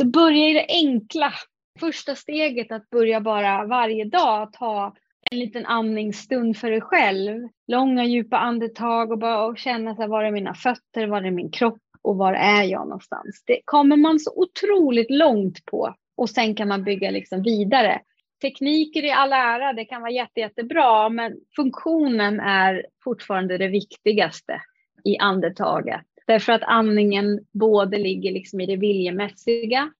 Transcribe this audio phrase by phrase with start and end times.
[0.00, 1.32] Så börja i det enkla.
[1.80, 4.94] Första steget att börja bara varje dag ta
[5.30, 7.48] en liten andningsstund för dig själv.
[7.66, 11.30] Långa djupa andetag och bara och känna så här, var är mina fötter, var är
[11.30, 13.42] min kropp och var är jag någonstans.
[13.46, 18.00] Det kommer man så otroligt långt på och sen kan man bygga liksom vidare.
[18.42, 24.62] Tekniker i all ära, det kan vara jätte, jättebra, men funktionen är fortfarande det viktigaste
[25.04, 26.09] i andetaget.
[26.30, 29.92] Därför att andningen både ligger liksom i det viljemässiga,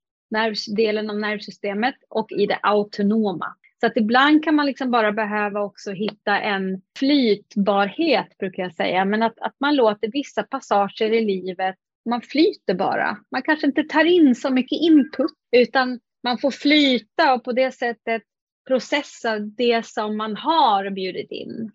[0.77, 3.57] delen av nervsystemet och i det autonoma.
[3.81, 9.05] Så att ibland kan man liksom bara behöva också hitta en flytbarhet, brukar jag säga.
[9.05, 11.77] Men att, att man låter vissa passager i livet,
[12.11, 13.19] man flyter bara.
[13.31, 17.73] Man kanske inte tar in så mycket input, utan man får flyta och på det
[17.73, 18.23] sättet
[18.67, 21.73] processa det som man har bjudit in.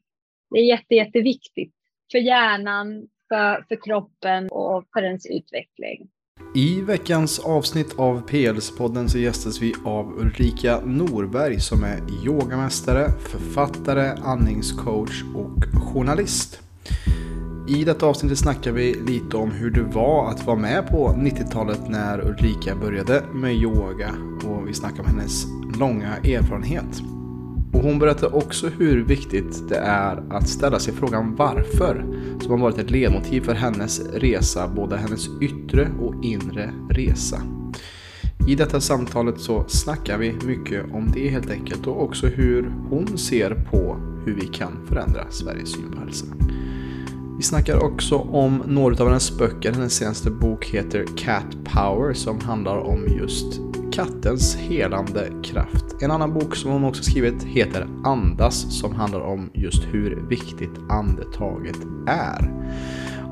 [0.51, 1.73] Det är jätte, jätteviktigt
[2.11, 6.07] för hjärnan, för, för kroppen och för ens utveckling.
[6.55, 14.09] I veckans avsnitt av PLS-podden så gästas vi av Ulrika Norberg som är yogamästare, författare,
[14.23, 16.61] andningscoach och journalist.
[17.67, 21.89] I detta avsnitt snackar vi lite om hur det var att vara med på 90-talet
[21.89, 24.09] när Ulrika började med yoga
[24.45, 25.45] och vi snackar om hennes
[25.79, 27.14] långa erfarenhet.
[27.75, 32.05] Och hon berättar också hur viktigt det är att ställa sig frågan varför,
[32.41, 37.41] som har varit ett ledmotiv för hennes resa, både hennes yttre och inre resa.
[38.47, 43.17] I detta samtalet så snackar vi mycket om det helt enkelt och också hur hon
[43.17, 46.25] ser på hur vi kan förändra Sveriges syn på hälsa.
[47.37, 49.71] Vi snackar också om några av hennes böcker.
[49.71, 53.61] Hennes senaste bok heter Cat Power som handlar om just
[53.95, 55.85] kattens helande kraft.
[56.01, 60.79] En annan bok som hon också skrivit heter Andas som handlar om just hur viktigt
[60.89, 62.53] andetaget är.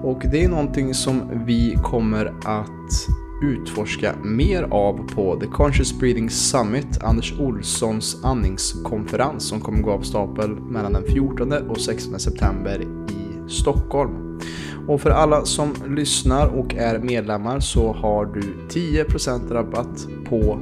[0.03, 3.07] Och det är någonting som vi kommer att
[3.43, 10.01] utforska mer av på The Conscious Breathing Summit, Anders Olssons andningskonferens som kommer gå av
[10.01, 14.39] stapel mellan den 14 och 16 september i Stockholm.
[14.87, 20.59] Och för alla som lyssnar och är medlemmar så har du 10% rabatt på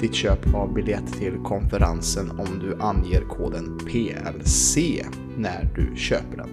[0.00, 4.76] ditt köp av biljett till konferensen om du anger koden PLC
[5.36, 6.50] när du köper den.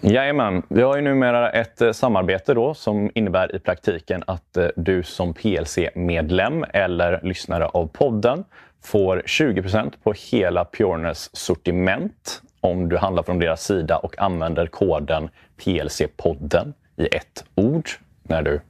[0.00, 4.66] Jajamän, vi har ju numera ett eh, samarbete då som innebär i praktiken att eh,
[4.76, 8.44] du som PLC-medlem eller lyssnare av podden
[8.84, 15.28] får 20% på hela Pureness sortiment om du handlar från deras sida och använder koden
[15.56, 17.88] PLC-podden i ett ord
[18.22, 18.60] när du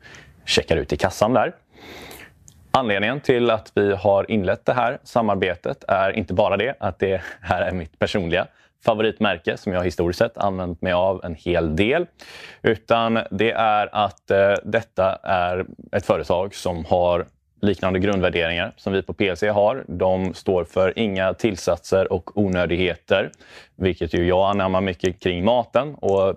[0.44, 1.54] checkar ut i kassan där.
[2.71, 7.22] Anledningen till att vi har inlett det här samarbetet är inte bara det att det
[7.41, 8.47] här är mitt personliga
[8.84, 12.06] favoritmärke som jag historiskt sett använt mig av en hel del.
[12.62, 17.27] Utan det är att eh, detta är ett företag som har
[17.61, 19.84] liknande grundvärderingar som vi på PLC har.
[19.88, 23.31] De står för inga tillsatser och onödigheter,
[23.77, 25.94] vilket ju jag anammar mycket kring maten.
[25.94, 26.37] Och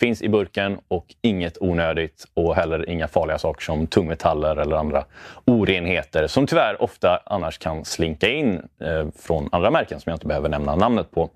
[0.00, 5.04] finns i burken och inget onödigt och heller inga farliga saker som tungmetaller eller andra
[5.44, 10.26] orenheter som tyvärr ofta annars kan slinka in eh, från andra märken som jag inte
[10.26, 11.30] behöver nämna namnet på.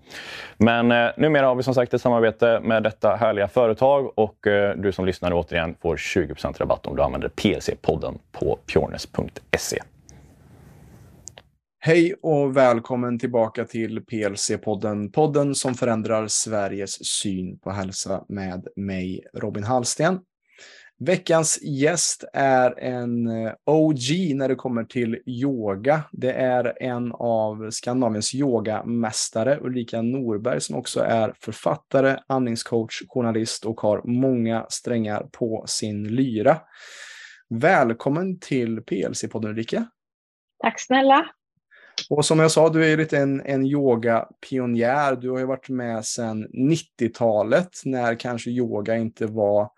[0.56, 4.76] Men eh, numera har vi som sagt ett samarbete med detta härliga företag och eh,
[4.76, 9.78] du som lyssnar återigen får 20% rabatt om du använder PLC-podden på pjornes.se.
[11.82, 15.12] Hej och välkommen tillbaka till PLC-podden.
[15.12, 20.20] Podden som förändrar Sveriges syn på hälsa med mig, Robin Hallsten.
[20.98, 26.02] Veckans gäst är en eh, OG när det kommer till yoga.
[26.12, 33.80] Det är en av Skandinaviens yogamästare, Ulrika Norberg, som också är författare, andningscoach, journalist och
[33.80, 36.60] har många strängar på sin lyra.
[37.48, 39.86] Välkommen till PLC-podden Ulrika.
[40.62, 41.30] Tack snälla.
[42.10, 45.16] Och som jag sa, du är lite en, en yogapionjär.
[45.16, 49.70] Du har ju varit med sedan 90-talet när kanske yoga inte var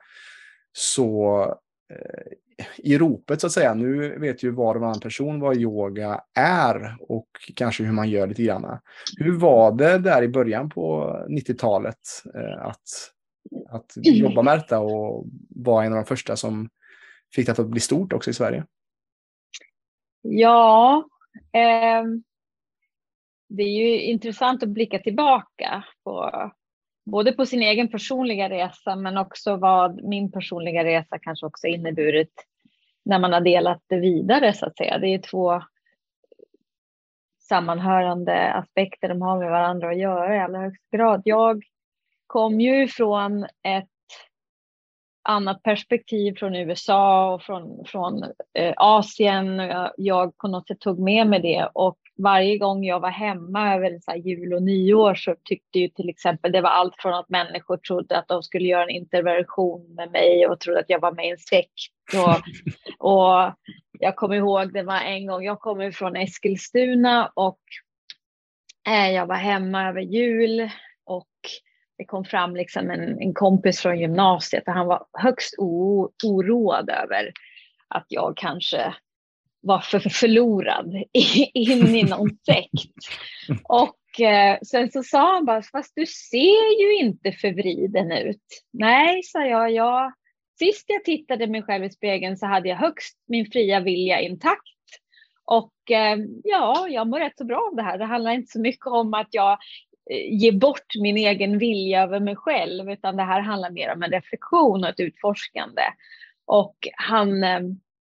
[0.73, 1.43] så,
[1.91, 2.33] eh,
[2.77, 3.75] i ropet så att säga.
[3.75, 8.27] Nu vet ju var och varannan person vad yoga är och kanske hur man gör
[8.27, 8.79] lite grann.
[9.19, 11.99] Hur var det där i början på 90-talet
[12.35, 12.83] eh, att,
[13.71, 16.69] att jobba med detta och vara en av de första som
[17.35, 18.65] fick det att bli stort också i Sverige?
[20.23, 21.05] Ja,
[21.53, 22.23] Ehm,
[23.49, 26.31] det är ju intressant att blicka tillbaka på
[27.05, 32.47] både på sin egen personliga resa men också vad min personliga resa kanske också inneburit
[33.05, 34.99] när man har delat det vidare så att säga.
[34.99, 35.63] Det är två
[37.41, 41.23] sammanhörande aspekter, de har med varandra att göra i allra högsta grad.
[41.25, 41.63] Jag
[42.27, 43.92] kom ju från ett
[45.23, 48.23] annat perspektiv från USA och från, från
[48.59, 49.57] eh, Asien.
[49.57, 53.75] Jag, jag på något sätt tog med mig det och varje gång jag var hemma
[53.75, 57.29] över så jul och nyår så tyckte ju till exempel det var allt från att
[57.29, 61.13] människor trodde att de skulle göra en intervention med mig och trodde att jag var
[61.13, 61.73] med i en sekt.
[62.15, 62.43] Och,
[63.09, 63.53] och
[63.93, 67.61] jag kommer ihåg det var en gång, jag kommer från Eskilstuna och
[68.89, 70.71] eh, jag var hemma över jul
[71.05, 71.29] och
[72.03, 75.55] det kom fram liksom en, en kompis från gymnasiet och han var högst
[76.23, 77.33] oroad över
[77.89, 78.95] att jag kanske
[79.61, 80.95] var för förlorad
[81.55, 82.93] in i någon sekt.
[83.65, 88.47] Och eh, sen så sa han bara, fast du ser ju inte förvriden ut.
[88.73, 90.13] Nej, sa jag, jag,
[90.59, 94.63] sist jag tittade mig själv i spegeln så hade jag högst min fria vilja intakt.
[95.45, 97.99] Och eh, ja, jag mår rätt så bra av det här.
[97.99, 99.59] Det handlar inte så mycket om att jag
[100.11, 104.03] eh, ger bort min egen vilja över mig själv, utan det här handlar mer om
[104.03, 105.83] en reflektion och ett utforskande.
[106.47, 107.61] Och han eh,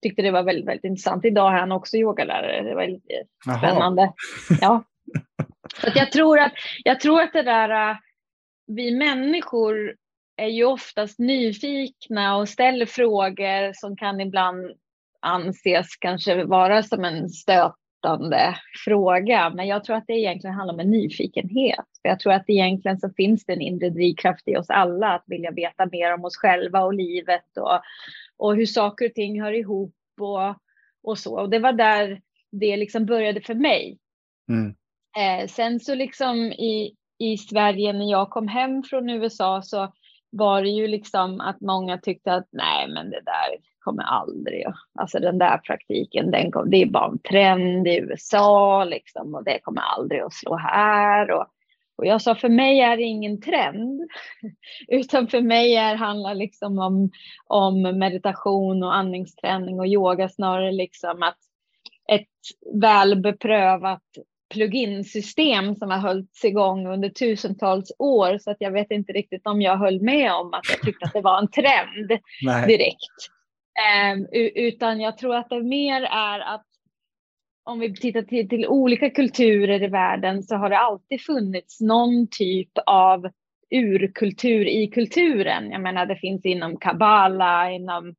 [0.04, 1.25] tyckte det var väldigt, väldigt intressant.
[1.25, 2.62] Idag är han också yogalärare.
[2.62, 3.13] Det var lite
[3.48, 3.57] Aha.
[3.57, 4.13] spännande.
[4.62, 4.84] Ja.
[5.81, 6.54] Så jag, tror att,
[6.84, 7.98] jag tror att det där, äh,
[8.68, 9.96] vi människor
[10.38, 14.72] är ju oftast nyfikna och ställer frågor som kan ibland
[15.19, 17.30] anses kanske vara som en
[18.04, 18.56] stötande
[18.86, 19.50] fråga.
[19.50, 21.86] Men jag tror att det egentligen handlar om en nyfikenhet.
[22.02, 25.52] Jag tror att egentligen så finns det en inre drivkraft i oss alla att vilja
[25.52, 27.82] veta mer om oss själva och livet och
[28.38, 30.56] och hur saker och ting hör ihop och,
[31.04, 31.40] och så.
[31.40, 32.22] Och det var där
[32.52, 33.98] det liksom började för mig.
[34.50, 34.76] Mm.
[35.18, 39.94] Eh, sen så liksom i, i Sverige när jag kom hem från USA så
[40.34, 44.66] var det ju liksom att många tyckte att nej men det där kommer aldrig,
[45.00, 49.44] alltså den där praktiken, den kom, det är bara en trend i USA liksom och
[49.44, 51.32] det kommer aldrig att slå här.
[51.32, 51.48] Och,
[51.96, 54.02] och jag sa för mig är det ingen trend,
[54.88, 57.12] utan för mig är, handlar liksom om,
[57.48, 61.38] om meditation och andningsträning och yoga snarare liksom att
[62.12, 62.28] ett
[62.82, 64.04] väl beprövat
[64.54, 69.62] plugin-system som har hållits igång under tusentals år så att jag vet inte riktigt om
[69.62, 72.08] jag höll med om att jag tyckte att det var en trend
[72.68, 73.30] direkt.
[74.14, 76.66] Um, utan jag tror att det mer är att
[77.66, 82.28] om vi tittar till, till, olika kulturer i världen så har det alltid funnits någon
[82.32, 83.30] typ av
[83.72, 85.72] urkultur i kulturen.
[85.72, 88.16] Jag menar det finns inom kabbala, inom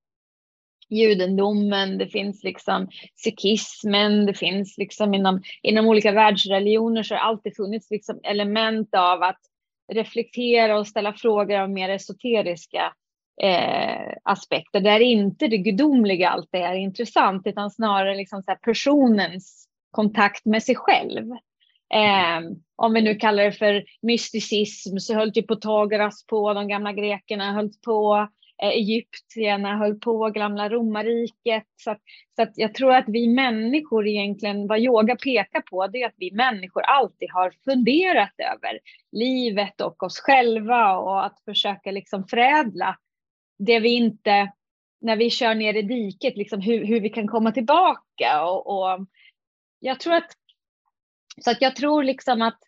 [0.89, 7.25] judendomen, det finns liksom sikhismen, det finns liksom inom, inom olika världsreligioner så har det
[7.25, 9.41] alltid funnits liksom element av att
[9.93, 12.93] reflektera och ställa frågor av mer esoteriska
[13.43, 20.44] eh, aspekter där inte det gudomliga alltid är intressant utan snarare liksom så personens kontakt
[20.44, 21.31] med sig själv.
[21.94, 22.41] Eh,
[22.77, 27.53] om vi nu kallar det för mysticism så höll ju Pythagoras på, de gamla grekerna
[27.53, 28.29] höll på,
[28.65, 31.65] Eh, egyptierna höll på, gamla romarriket.
[31.77, 32.01] Så, att,
[32.37, 36.15] så att jag tror att vi människor egentligen, vad yoga pekar på, det är att
[36.17, 38.79] vi människor alltid har funderat över
[39.13, 42.99] livet och oss själva och att försöka liksom förädla
[43.59, 44.53] det vi inte,
[45.01, 48.44] när vi kör ner i diket, liksom hur, hur vi kan komma tillbaka.
[48.44, 49.06] Och, och,
[49.79, 50.31] jag tror att,
[51.44, 52.59] så att jag tror liksom att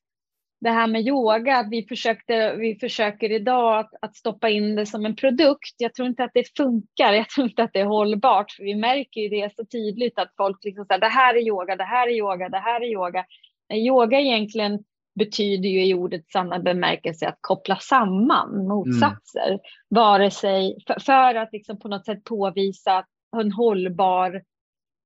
[0.60, 4.86] det här med yoga, att vi, försökte, vi försöker idag att, att, stoppa in det
[4.86, 5.74] som en produkt.
[5.76, 8.50] Jag tror inte att det funkar, jag tror inte att det är hållbart.
[8.50, 11.76] För vi märker ju det så tydligt att folk liksom säger det här är yoga,
[11.76, 13.24] det här är yoga, det här är yoga.
[13.72, 14.84] Yoga egentligen
[15.18, 19.48] betyder ju i ordets sanna bemärkelse att koppla samman motsatser.
[19.48, 19.60] Mm.
[19.88, 23.04] Vare sig för, för att liksom på något sätt påvisa
[23.36, 24.42] en hållbar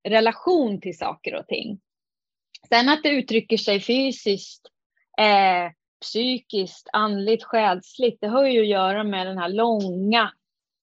[0.09, 1.81] relation till saker och ting.
[2.69, 4.69] Sen att det uttrycker sig fysiskt,
[5.21, 10.31] eh, psykiskt, andligt, själsligt, det har ju att göra med den här långa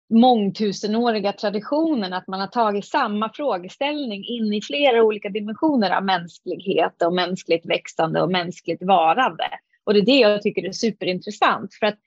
[0.10, 7.02] mångtusenåriga traditionen att man har tagit samma frågeställning in i flera olika dimensioner av mänsklighet
[7.02, 9.50] och mänskligt växande och mänskligt varande.
[9.84, 11.74] Och det är det jag tycker är superintressant.
[11.74, 12.00] För att,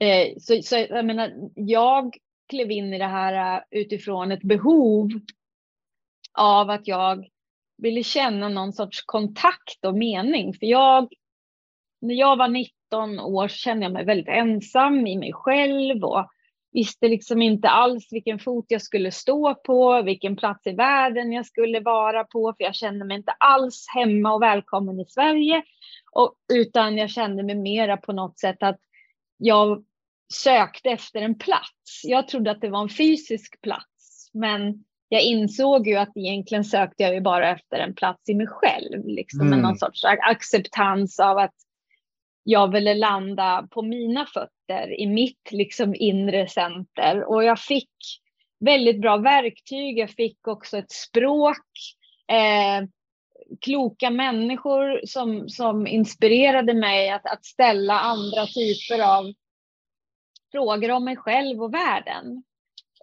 [0.00, 2.16] eh, så, så, jag, menar, jag
[2.48, 5.10] klev in i det här eh, utifrån ett behov
[6.38, 7.26] av att jag
[7.82, 10.54] ville känna någon sorts kontakt och mening.
[10.54, 11.08] För jag,
[12.00, 16.28] när jag var 19 år kände jag mig väldigt ensam i mig själv och
[16.72, 21.46] visste liksom inte alls vilken fot jag skulle stå på, vilken plats i världen jag
[21.46, 25.62] skulle vara på, för jag kände mig inte alls hemma och välkommen i Sverige,
[26.12, 28.80] och, utan jag kände mig mera på något sätt att
[29.36, 29.84] jag
[30.34, 32.00] sökte efter en plats.
[32.04, 37.02] Jag trodde att det var en fysisk plats, men jag insåg ju att egentligen sökte
[37.02, 39.60] jag ju bara efter en plats i mig själv, liksom mm.
[39.60, 41.54] någon sorts acceptans av att
[42.50, 47.90] jag ville landa på mina fötter i mitt liksom inre center och jag fick
[48.60, 49.98] väldigt bra verktyg.
[49.98, 51.66] Jag fick också ett språk,
[52.32, 52.88] eh,
[53.60, 59.32] kloka människor som, som inspirerade mig att, att ställa andra typer av
[60.52, 62.42] frågor om mig själv och världen.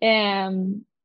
[0.02, 0.52] Eh,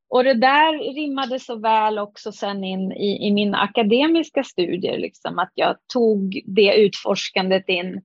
[0.09, 5.39] och det där rimmade så väl också sen in i, i mina akademiska studier, liksom,
[5.39, 8.01] att jag tog det utforskandet in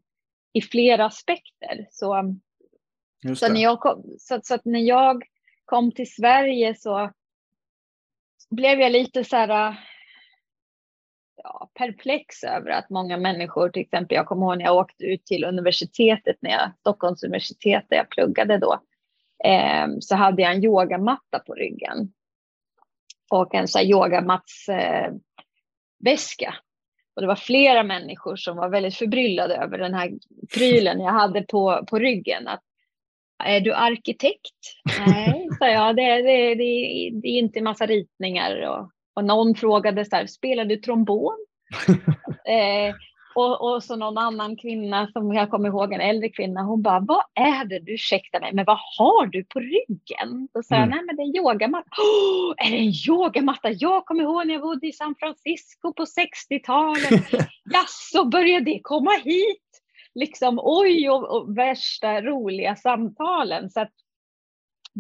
[0.57, 1.87] i flera aspekter.
[1.91, 2.35] Så,
[3.37, 5.23] så, när jag kom, så, så, när jag
[5.65, 7.13] kom till Sverige så
[8.51, 9.77] blev jag lite så här
[11.37, 15.27] ja, perplex över att många människor, till exempel jag kommer ihåg när jag åkte ut
[15.27, 18.81] till universitetet, när jag, Stockholms universitet där jag pluggade då,
[19.45, 22.13] eh, så hade jag en yogamatta på ryggen.
[23.31, 25.21] Och en så här yogamattsväska.
[26.49, 26.55] Eh,
[27.17, 30.13] och det var flera människor som var väldigt förbryllade över den här
[30.55, 32.49] prylen jag hade på, på ryggen.
[32.49, 32.63] Att,
[33.45, 34.57] är du arkitekt?
[35.07, 35.97] Nej, sa jag.
[35.97, 38.69] Det, det, det, det är inte massa ritningar.
[38.69, 41.47] Och, och någon frågade så här, spelar du trombon?
[42.49, 42.95] eh,
[43.37, 47.01] och, och så någon annan kvinna som jag kommer ihåg, en äldre kvinna, hon bara,
[47.01, 50.49] vad är det du, ursäkta mig, men vad har du på ryggen?
[50.55, 50.97] Då sa jag, mm.
[50.97, 51.89] nej men det är en yogamatta.
[52.03, 53.71] Oh, är det en yogamatta?
[53.71, 57.31] Jag kommer ihåg när jag bodde i San Francisco på 60-talet.
[57.73, 59.63] Jaså, började det komma hit?
[60.15, 63.71] Liksom oj, och, och värsta roliga samtalen.
[63.71, 63.93] Så att,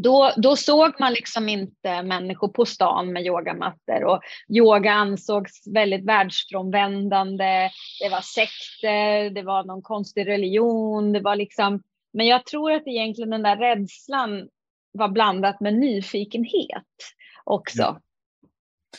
[0.02, 6.04] då, då såg man liksom inte människor på stan med yogamattor och yoga ansågs väldigt
[6.04, 7.70] världsfrånvändande.
[8.02, 11.82] Det var sekter, det var någon konstig religion, det var liksom.
[12.12, 14.48] Men jag tror att egentligen den där rädslan
[14.92, 16.96] var blandat med nyfikenhet
[17.44, 17.82] också.
[17.82, 18.00] Mm.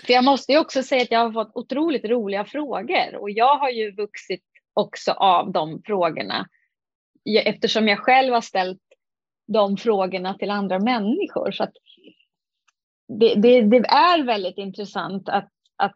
[0.06, 3.58] För jag måste ju också säga att jag har fått otroligt roliga frågor och jag
[3.58, 6.48] har ju vuxit också av de frågorna
[7.46, 8.87] eftersom jag själv har ställt
[9.48, 11.52] de frågorna till andra människor.
[11.52, 11.68] Så
[13.20, 15.96] det, det, det, är väldigt intressant att, att,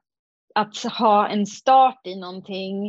[0.55, 2.87] att ha en start i någonting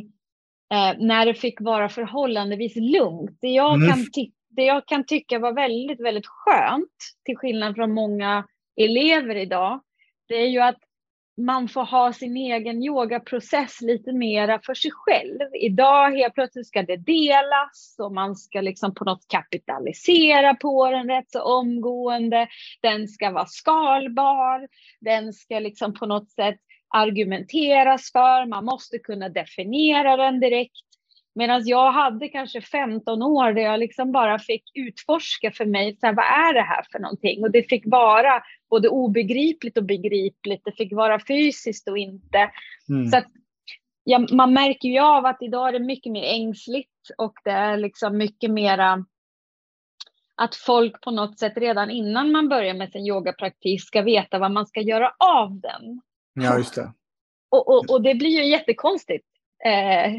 [0.72, 3.38] eh, när det fick vara förhållandevis lugnt.
[3.40, 3.88] Det jag, mm.
[3.88, 4.06] kan
[4.48, 8.44] det jag kan tycka var väldigt, väldigt skönt, till skillnad från många
[8.76, 9.80] elever idag,
[10.28, 10.78] det är ju att
[11.36, 15.40] man får ha sin egen yogaprocess lite mera för sig själv.
[15.60, 21.08] Idag helt plötsligt ska det delas och man ska liksom på något kapitalisera på den
[21.08, 22.48] rätt så omgående.
[22.82, 24.68] Den ska vara skalbar.
[25.00, 26.58] Den ska liksom på något sätt
[26.94, 28.46] argumenteras för.
[28.46, 30.91] Man måste kunna definiera den direkt.
[31.34, 36.06] Medan jag hade kanske 15 år där jag liksom bara fick utforska för mig, så
[36.06, 37.44] här, vad är det här för någonting?
[37.44, 40.62] Och det fick vara både obegripligt och begripligt.
[40.64, 42.50] Det fick vara fysiskt och inte.
[42.88, 43.08] Mm.
[43.08, 43.26] Så att,
[44.04, 47.76] ja, man märker ju av att idag är det mycket mer ängsligt och det är
[47.76, 49.04] liksom mycket mera
[50.34, 54.50] att folk på något sätt redan innan man börjar med sin yogapraktik ska veta vad
[54.50, 56.00] man ska göra av den.
[56.34, 56.92] Ja, just det.
[57.50, 59.26] Och, och, och det blir ju jättekonstigt.
[59.64, 60.12] Eh,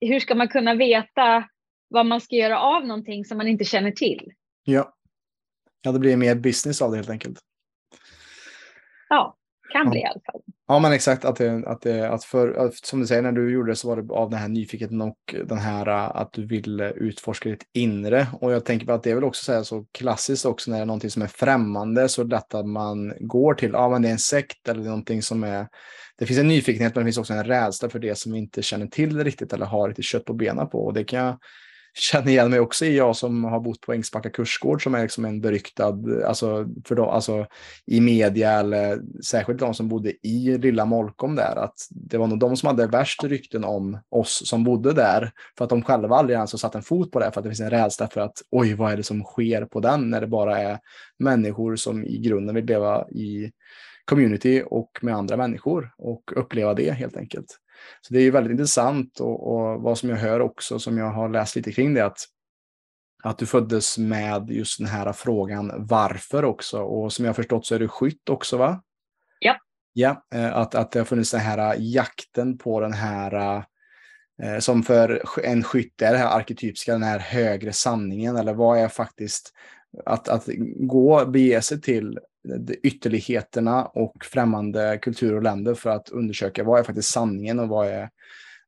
[0.00, 1.48] hur ska man kunna veta
[1.88, 4.32] vad man ska göra av någonting som man inte känner till?
[4.64, 4.94] Ja,
[5.82, 7.38] ja det blir mer business av det helt enkelt.
[9.08, 9.36] Ja,
[9.72, 9.90] kan ja.
[9.90, 10.42] bli i alla fall.
[10.70, 11.24] Ja, men exakt.
[11.24, 13.88] Att det, att det, att för, att, som du säger, när du gjorde det så
[13.88, 17.62] var det av den här nyfikenheten och den här äh, att du ville utforska ditt
[17.74, 18.26] inre.
[18.40, 20.78] Och jag tänker på att det är väl också så, här, så klassiskt också när
[20.78, 24.08] det är någonting som är främmande så lätt att man går till, ja men det
[24.08, 25.66] är en sekt eller någonting som är,
[26.18, 28.62] det finns en nyfikenhet men det finns också en rädsla för det som vi inte
[28.62, 30.78] känner till riktigt eller har lite kött på benen på.
[30.78, 31.38] Och det kan jag
[31.94, 35.24] känner igen mig också i, jag som har bott på Ängsbacka kursgård som är liksom
[35.24, 37.46] en beryktad, alltså, för de, alltså
[37.86, 42.38] i media eller särskilt de som bodde i lilla Molkom där, att det var nog
[42.38, 46.36] de som hade värst rykten om oss som bodde där, för att de själva aldrig
[46.36, 48.42] ens har satt en fot på det, för att det finns en rädsla för att
[48.50, 50.78] oj, vad är det som sker på den, när det bara är
[51.18, 53.52] människor som i grunden vill leva i
[54.04, 57.56] community och med andra människor och uppleva det helt enkelt.
[58.00, 61.28] Så det är väldigt intressant och, och, vad som jag hör också som jag har
[61.28, 62.18] läst lite kring det att
[63.22, 66.82] att du föddes med just den här frågan varför också.
[66.82, 68.82] Och som jag förstått så är du skytt också va?
[69.38, 69.56] Ja.
[69.92, 73.64] Ja, eh, att, att det har funnits den här jakten på den här
[74.42, 78.78] eh, som för en skytt är det här arketypiska, den här högre sanningen, eller vad
[78.78, 79.52] är faktiskt
[80.06, 82.18] att, att gå, bege sig till
[82.82, 87.88] ytterligheterna och främmande kulturer och länder för att undersöka vad är faktiskt sanningen och vad
[87.88, 88.10] är,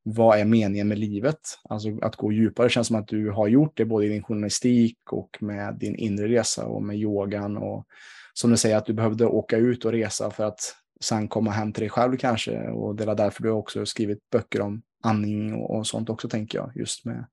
[0.02, 1.40] vad är meningen med livet?
[1.68, 2.68] Alltså att gå djupare.
[2.68, 6.28] Känns som att du har gjort det både i din journalistik och med din inre
[6.28, 7.56] resa och med yogan.
[7.56, 7.86] Och
[8.32, 11.72] som du säger att du behövde åka ut och resa för att sen komma hem
[11.72, 12.70] till dig själv kanske.
[12.70, 16.58] Och det är därför du också skrivit böcker om andning och, och sånt också tänker
[16.58, 16.72] jag.
[16.74, 17.26] Just med,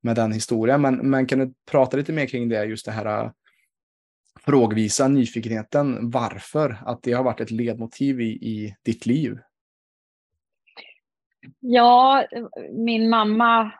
[0.00, 0.80] med den historien.
[0.80, 3.32] Men, men kan du prata lite mer kring det, just det här
[4.40, 6.76] frågvisa nyfikenheten, varför?
[6.86, 9.38] Att det har varit ett ledmotiv i, i ditt liv?
[11.60, 12.24] Ja,
[12.72, 13.72] min mamma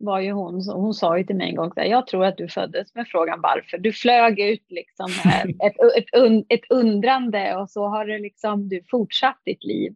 [0.00, 2.94] var ju hon, hon sa ju till mig en gång, jag tror att du föddes
[2.94, 3.78] med frågan varför.
[3.78, 5.06] Du flög ut liksom
[5.42, 9.94] ett, ett, ett, ett undrande och så har det liksom, du fortsatt ditt liv.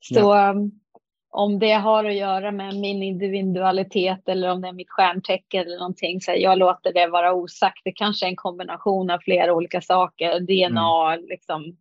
[0.00, 0.54] Så ja.
[1.34, 5.78] Om det har att göra med min individualitet eller om det är mitt stjärntecken eller
[5.78, 7.80] någonting, så jag låter det vara osagt.
[7.84, 11.26] Det kanske är en kombination av flera olika saker, DNA, mm.
[11.28, 11.76] liksom,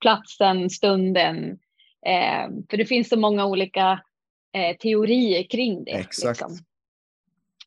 [0.00, 1.58] platsen, stunden,
[2.06, 4.00] Eh, för det finns så många olika
[4.52, 5.90] eh, teorier kring det.
[5.90, 6.40] Exakt.
[6.40, 6.58] Liksom.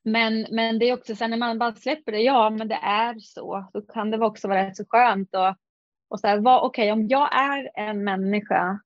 [0.04, 3.20] Men, men det är också sen när man bara släpper det, ja men det är
[3.20, 5.56] så, så kan det också vara rätt så skönt och,
[6.10, 8.80] och så här, okej okay, om jag är en människa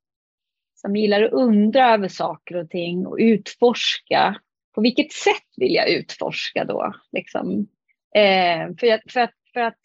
[0.81, 4.35] som gillar att undra över saker och ting och utforska,
[4.75, 6.93] på vilket sätt vill jag utforska då?
[7.11, 7.67] Liksom?
[8.15, 9.77] Eh, för, att, för, att, för att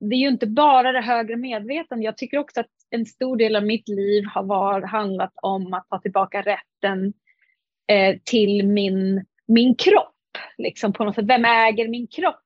[0.00, 2.04] det är ju inte bara det högre medvetandet.
[2.04, 5.88] Jag tycker också att en stor del av mitt liv har var, handlat om att
[5.88, 7.12] ta tillbaka rätten
[7.88, 10.14] eh, till min, min kropp.
[10.58, 11.24] Liksom på något sätt.
[11.28, 12.44] Vem äger min kropp?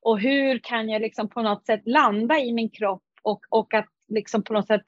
[0.00, 3.88] Och hur kan jag liksom på något sätt landa i min kropp och, och att
[4.08, 4.82] liksom på något sätt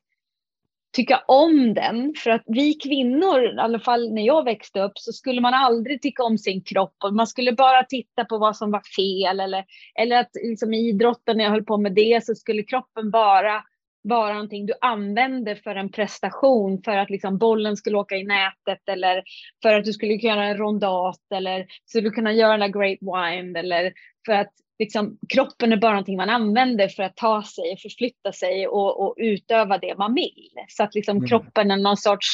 [0.94, 2.14] tycka om den.
[2.16, 6.02] För att vi kvinnor, i alla fall när jag växte upp, så skulle man aldrig
[6.02, 6.96] tycka om sin kropp.
[7.04, 9.40] Och man skulle bara titta på vad som var fel.
[9.40, 13.10] Eller, eller att liksom, i idrotten, när jag höll på med det, så skulle kroppen
[13.10, 13.62] bara
[14.08, 18.88] vara någonting du använde för en prestation, för att liksom bollen skulle åka i nätet
[18.88, 19.22] eller
[19.62, 23.56] för att du skulle kunna göra en rondat eller skulle kunna göra en great Wind.
[23.56, 23.92] eller
[24.26, 28.66] för att liksom, kroppen är bara någonting man använder för att ta sig, förflytta sig
[28.66, 30.50] och, och utöva det man vill.
[30.68, 31.28] Så att liksom, mm.
[31.28, 32.28] kroppen är någon sorts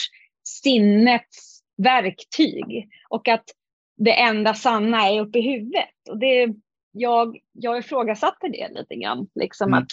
[0.45, 3.45] sinnets verktyg och att
[3.97, 6.09] det enda sanna är uppe i huvudet.
[6.11, 6.49] Och det,
[6.93, 9.29] jag, jag ifrågasatte det lite grann.
[9.35, 9.83] Liksom mm.
[9.83, 9.89] att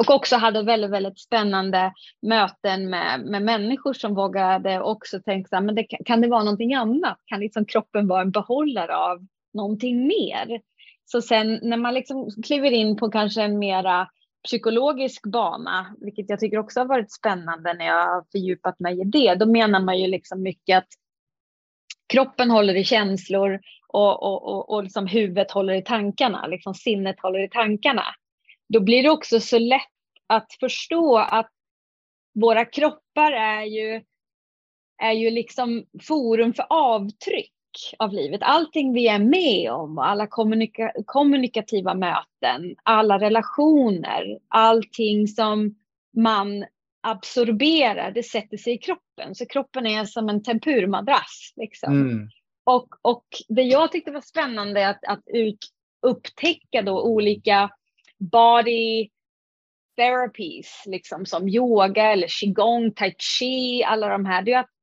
[0.00, 5.56] och också hade väldigt, väldigt spännande möten med, med människor som vågade också tänka så
[5.56, 7.18] här, men det, kan det vara någonting annat?
[7.26, 10.60] Kan liksom kroppen vara en behållare av någonting mer?
[11.08, 14.08] Så sen när man liksom kliver in på kanske en mera
[14.44, 19.04] psykologisk bana, vilket jag tycker också har varit spännande när jag har fördjupat mig i
[19.04, 20.88] det, då menar man ju liksom mycket att
[22.06, 27.20] kroppen håller i känslor och, och, och, och liksom huvudet håller i tankarna, liksom sinnet
[27.20, 28.04] håller i tankarna.
[28.68, 29.82] Då blir det också så lätt
[30.26, 31.50] att förstå att
[32.40, 34.02] våra kroppar är ju,
[35.02, 37.52] är ju liksom forum för avtryck
[37.98, 38.40] av livet.
[38.44, 45.74] Allting vi är med om, alla kommunika kommunikativa möten, alla relationer, allting som
[46.16, 46.64] man
[47.00, 49.34] absorberar, det sätter sig i kroppen.
[49.34, 51.52] Så kroppen är som en tempurmadrass.
[51.56, 51.92] Liksom.
[51.92, 52.28] Mm.
[52.64, 55.58] Och, och det jag tyckte var spännande är att, att ut,
[56.02, 57.70] upptäcka då olika
[58.18, 59.08] body
[59.96, 64.42] therapies, liksom som yoga eller qigong, tai chi, alla de här.
[64.42, 64.75] Det är att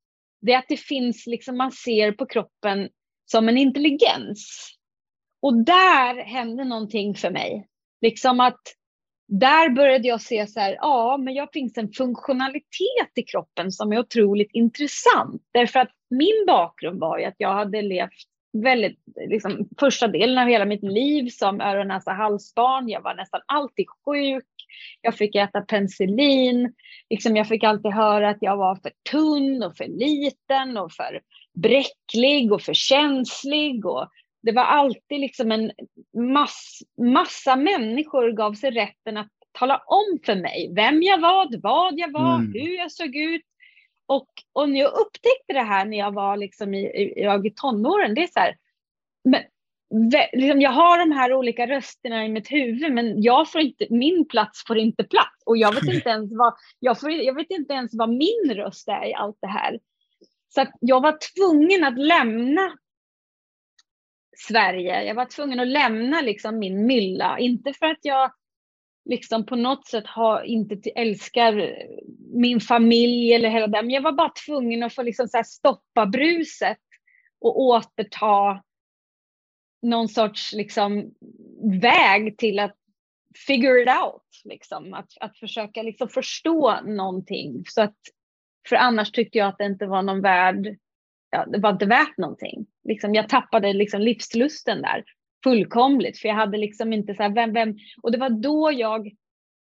[0.46, 2.88] det, är att det finns, liksom man ser på kroppen
[3.24, 4.70] som en intelligens.
[5.42, 7.66] Och där hände någonting för mig.
[8.00, 8.60] Liksom att
[9.28, 13.92] där började jag se så här, ja, men jag finns en funktionalitet i kroppen som
[13.92, 15.42] är otroligt intressant.
[15.52, 20.48] Därför att min bakgrund var ju att jag hade levt väldigt, liksom, första delen av
[20.48, 22.88] hela mitt liv som öron, näsa, halsbarn.
[22.88, 24.44] Jag var nästan alltid sjuk.
[25.00, 26.74] Jag fick äta penicillin.
[27.10, 31.20] Liksom, jag fick alltid höra att jag var för tunn och för liten och för
[31.54, 33.86] bräcklig och för känslig.
[33.86, 34.08] Och
[34.42, 35.72] det var alltid liksom en
[36.32, 41.98] mass, massa människor gav sig rätten att tala om för mig vem jag var, vad
[41.98, 42.52] jag var, mm.
[42.52, 43.42] hur jag såg ut,
[44.06, 48.14] och, och när jag upptäckte det här när jag var liksom i, i, i tonåren,
[48.14, 48.56] det är så här,
[49.24, 49.42] men,
[50.32, 54.28] liksom jag har de här olika rösterna i mitt huvud, men jag får inte, min
[54.28, 55.42] plats får inte plats.
[55.46, 58.88] Och jag vet inte ens vad, jag, får, jag vet inte ens vad min röst
[58.88, 59.78] är i allt det här.
[60.54, 62.78] Så jag var tvungen att lämna
[64.36, 65.04] Sverige.
[65.04, 67.38] Jag var tvungen att lämna liksom min mylla.
[67.38, 68.32] Inte för att jag
[69.04, 71.76] liksom på något sätt har, inte älskar
[72.34, 76.06] min familj eller hela det, men jag var bara tvungen att få liksom så stoppa
[76.06, 76.78] bruset
[77.40, 78.62] och återta
[79.82, 81.14] någon sorts liksom
[81.82, 82.76] väg till att
[83.46, 84.22] figure it out.
[84.44, 84.94] Liksom.
[84.94, 87.64] Att, att försöka liksom förstå någonting.
[87.66, 87.96] Så att,
[88.68, 90.76] för annars tyckte jag att det inte var någon värd,
[91.30, 92.66] ja, det var inte värt någonting.
[92.84, 95.04] Liksom, jag tappade liksom livslusten där
[95.44, 96.18] fullkomligt.
[96.18, 99.10] För jag hade liksom inte så här, vem, vem, och det var då jag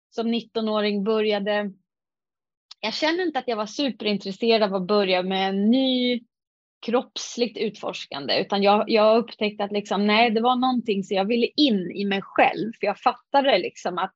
[0.10, 1.72] som 19-åring började,
[2.80, 6.24] jag känner inte att jag var superintresserad av att börja med en ny
[6.86, 11.48] kroppsligt utforskande, utan jag, jag upptäckte att liksom, nej, det var någonting så jag ville
[11.56, 14.16] in i mig själv, för jag fattade liksom att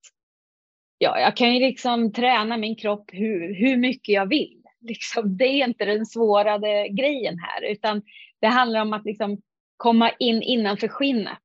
[0.98, 4.64] ja, jag kan ju liksom träna min kropp hur, hur mycket jag vill.
[4.82, 8.02] Liksom, det är inte den svårade grejen här, utan
[8.42, 9.42] det handlar om att liksom
[9.78, 11.38] komma in innanför skinnet.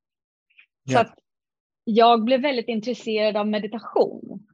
[0.91, 1.15] Så att
[1.83, 4.47] jag blev väldigt intresserad av meditation.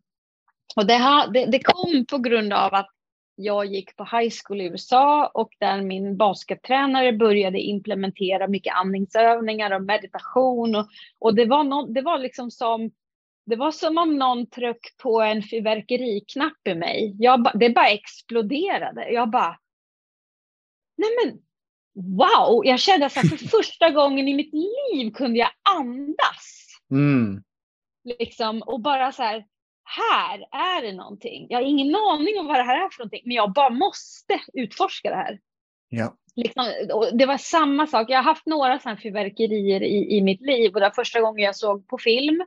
[0.76, 2.90] Och det, här, det, det kom på grund av att
[3.36, 9.72] jag gick på high school i USA och där min baskettränare började implementera mycket andningsövningar
[9.72, 10.76] och meditation.
[10.76, 10.88] Och,
[11.20, 12.92] och det, var no, det var liksom som
[13.46, 17.16] det var som om någon tryckte på en fyrverkeriknapp i mig.
[17.20, 19.10] Jag, det bara exploderade.
[19.12, 19.60] Jag bara,
[20.98, 21.42] nej men
[21.96, 26.68] wow, jag kände att för första gången i mitt liv kunde jag andas.
[26.92, 27.44] Mm.
[28.20, 29.46] Liksom, och bara så här,
[29.84, 31.48] här är det någonting.
[31.50, 34.40] Jag har ingen aning om vad det här är för någonting, men jag bara måste
[34.54, 35.40] utforska det här.
[35.90, 36.16] Ja.
[36.36, 36.66] Liksom,
[37.14, 38.10] det var samma sak.
[38.10, 41.46] Jag har haft några sådana fyrverkerier i, i mitt liv och det var första gången
[41.46, 42.42] jag såg på film.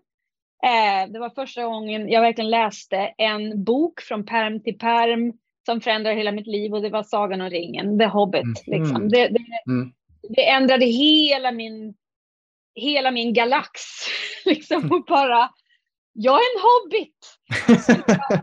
[0.65, 5.33] Eh, det var första gången jag verkligen läste en bok från perm till perm
[5.67, 8.43] som förändrade hela mitt liv och det var Sagan om ringen, The Hobbit.
[8.43, 8.55] Mm.
[8.81, 8.97] Liksom.
[8.97, 9.09] Mm.
[9.09, 9.93] Det, det, mm.
[10.29, 11.95] det, ändrade hela min,
[12.75, 13.81] hela min galax.
[14.45, 15.51] liksom, och bara,
[16.13, 17.39] jag är en hobbit.
[18.07, 18.43] jag,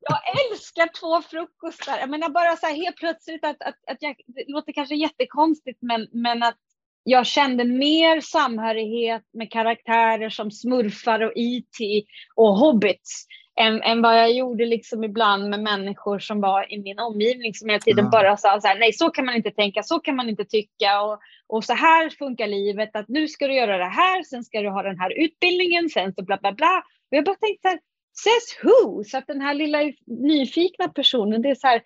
[0.00, 1.98] jag, älskar två frukostar.
[1.98, 5.78] Jag menar bara så här helt plötsligt att, att, att jag, det låter kanske jättekonstigt
[5.82, 6.58] men, men att
[7.04, 12.04] jag kände mer samhörighet med karaktärer som smurfar och E.T.
[12.34, 13.26] och hobbits
[13.60, 17.68] än, än vad jag gjorde liksom ibland med människor som var i min omgivning som
[17.68, 18.10] hela tiden mm.
[18.10, 21.02] bara sa så här, nej så kan man inte tänka, så kan man inte tycka
[21.02, 24.60] och, och så här funkar livet, att nu ska du göra det här, sen ska
[24.60, 26.82] du ha den här utbildningen, sen så bla bla bla.
[27.10, 27.80] Och jag bara tänkte så här,
[28.12, 29.04] says who?
[29.04, 31.82] Så att den här lilla nyfikna personen, det är så här,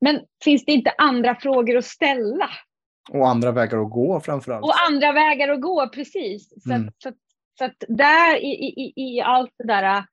[0.00, 2.50] men finns det inte andra frågor att ställa?
[3.10, 4.64] Och andra vägar att gå framförallt.
[4.64, 6.62] Och andra vägar att gå, precis.
[6.62, 6.88] Så, mm.
[6.88, 7.12] att, så,
[7.58, 10.04] så att där i, i, i allt det där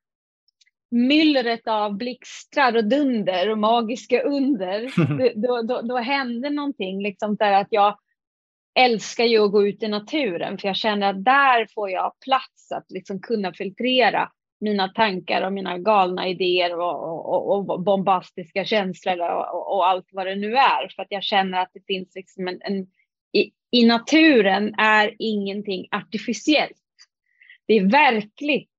[0.90, 4.92] myllret av blixtrar och dunder och magiska under,
[5.42, 7.98] då, då, då hände någonting liksom där att jag
[8.78, 12.72] älskar ju att gå ut i naturen för jag känner att där får jag plats
[12.72, 19.20] att liksom kunna filtrera mina tankar och mina galna idéer och, och, och bombastiska känslor
[19.20, 20.88] och, och, allt vad det nu är.
[20.96, 22.86] För att jag känner att det finns liksom en, en
[23.32, 26.76] i, i naturen är ingenting artificiellt.
[27.66, 28.70] Det är verkligt.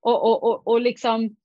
[0.00, 1.36] Och, och, och, och liksom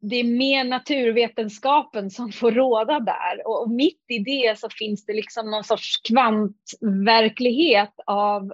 [0.00, 3.46] det är mer naturvetenskapen som får råda där.
[3.46, 8.52] Och, och mitt i det så finns det liksom någon sorts kvantverklighet av,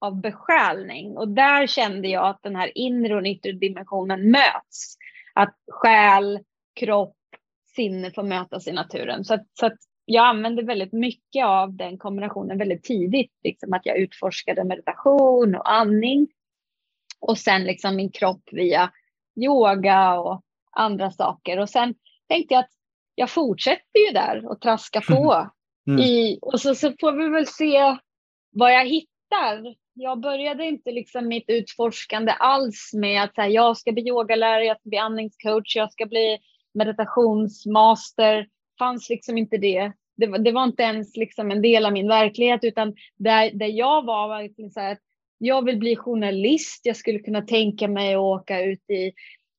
[0.00, 1.16] av besjälning.
[1.16, 4.96] Och där kände jag att den här inre och yttre dimensionen möts.
[5.34, 6.40] Att själ,
[6.80, 7.16] kropp,
[7.76, 9.24] sinne får mötas i naturen.
[9.24, 13.32] Så, att, så att jag använde väldigt mycket av den kombinationen väldigt tidigt.
[13.44, 16.28] Liksom att jag utforskade meditation och andning.
[17.20, 18.90] Och sen liksom min kropp via
[19.36, 21.58] yoga och andra saker.
[21.58, 21.94] Och sen
[22.28, 22.70] tänkte jag att
[23.14, 25.50] jag fortsätter ju där och traska på.
[25.88, 26.00] Mm.
[26.00, 27.96] I, och så, så får vi väl se
[28.50, 29.74] vad jag hittar.
[29.94, 34.80] Jag började inte liksom mitt utforskande alls med att här, jag ska bli yogalärare, jag
[34.80, 36.38] ska bli andningscoach, jag ska bli
[36.74, 38.48] meditationsmaster.
[38.78, 39.92] fanns liksom inte det.
[40.16, 43.66] Det var, det var inte ens liksom en del av min verklighet, utan där, där
[43.66, 44.98] jag var var liksom så här,
[45.38, 49.12] jag vill bli journalist, jag skulle kunna tänka mig att åka ut i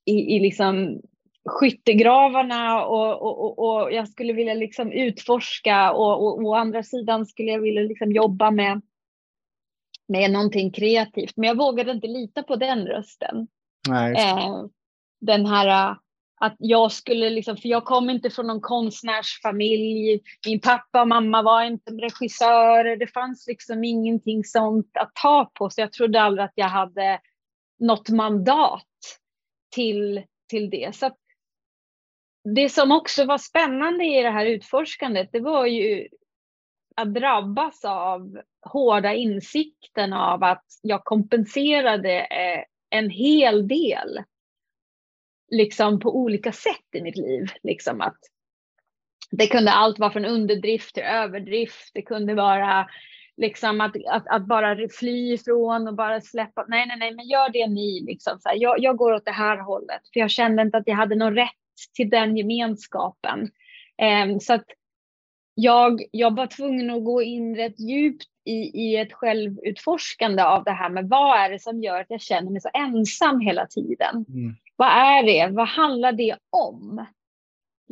[0.06, 1.02] i, i liksom
[1.46, 7.26] skyttegravarna och, och, och, och, jag skulle vilja liksom utforska och, och, å andra sidan
[7.26, 8.82] skulle jag vilja liksom jobba med,
[10.08, 11.34] med någonting kreativt.
[11.38, 13.48] Men jag vågade inte lita på den rösten.
[14.18, 14.66] Eh,
[15.22, 15.98] den här
[16.40, 20.22] att jag skulle liksom, för jag kom inte från någon konstnärsfamilj.
[20.46, 22.98] Min pappa och mamma var inte regissörer.
[22.98, 25.70] Det fanns liksom ingenting sånt att ta på.
[25.70, 27.20] Så jag trodde aldrig att jag hade
[27.80, 28.88] något mandat
[29.74, 30.96] till, till det.
[30.96, 31.12] Så
[32.56, 36.08] det som också var spännande i det här utforskandet, det var ju
[36.96, 44.24] att drabbas av hårda insikten av att jag kompenserade eh, en hel del
[45.52, 47.48] liksom på olika sätt i mitt liv.
[47.64, 48.18] Liksom att
[49.32, 51.92] det kunde allt vara från underdrift till överdrift.
[51.94, 52.88] Det kunde vara
[53.38, 56.66] liksom att, att, att bara fly ifrån och bara släppa.
[56.68, 58.04] Nej, nej, nej, men gör det ni.
[58.08, 58.40] Liksom.
[58.40, 60.02] Så här, jag, jag går åt det här hållet.
[60.14, 61.50] För jag kände inte att jag hade någon rätt
[61.96, 63.50] till den gemenskapen.
[64.26, 64.66] Um, så att
[65.56, 70.72] jag, jag var tvungen att gå in rätt djupt i, i ett självutforskande av det
[70.72, 74.26] här med vad är det som gör att jag känner mig så ensam hela tiden?
[74.30, 74.56] Mm.
[74.76, 75.56] Vad är det?
[75.56, 77.06] Vad handlar det om?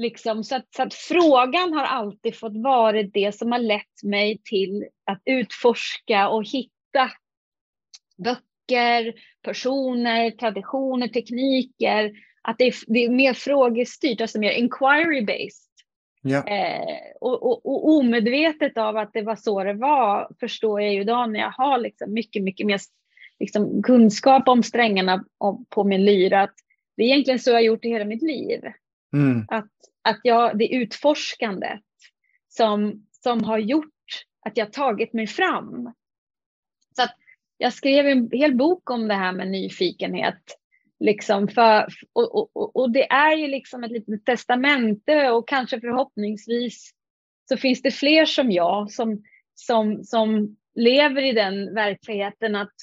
[0.02, 4.42] Liksom, så, att, så att frågan har alltid fått vara det som har lett mig
[4.44, 7.12] till att utforska och hitta
[8.18, 12.12] böcker, personer, traditioner, tekniker.
[12.42, 15.72] Att det är, det är mer frågestyrt, alltså mer inquiry-based.
[16.22, 16.48] Ja.
[16.48, 21.02] Eh, och, och, och, omedvetet av att det var så det var förstår jag ju
[21.02, 22.80] idag när jag har liksom mycket, mycket mer
[23.40, 25.26] liksom, kunskap om strängarna
[25.70, 26.42] på min lyra.
[26.42, 26.56] Att
[26.98, 28.62] det är egentligen så jag har gjort i hela mitt liv.
[29.14, 29.46] Mm.
[29.48, 31.82] Att, att jag, det utforskandet
[32.48, 33.88] som, som har gjort
[34.46, 35.94] att jag tagit mig fram.
[36.96, 37.16] Så att
[37.58, 40.58] jag skrev en hel bok om det här med nyfikenhet.
[41.00, 46.92] Liksom för, och, och, och det är ju liksom ett litet testamente och kanske förhoppningsvis
[47.50, 49.24] så finns det fler som jag som,
[49.56, 52.74] som, som lever i den verkligheten att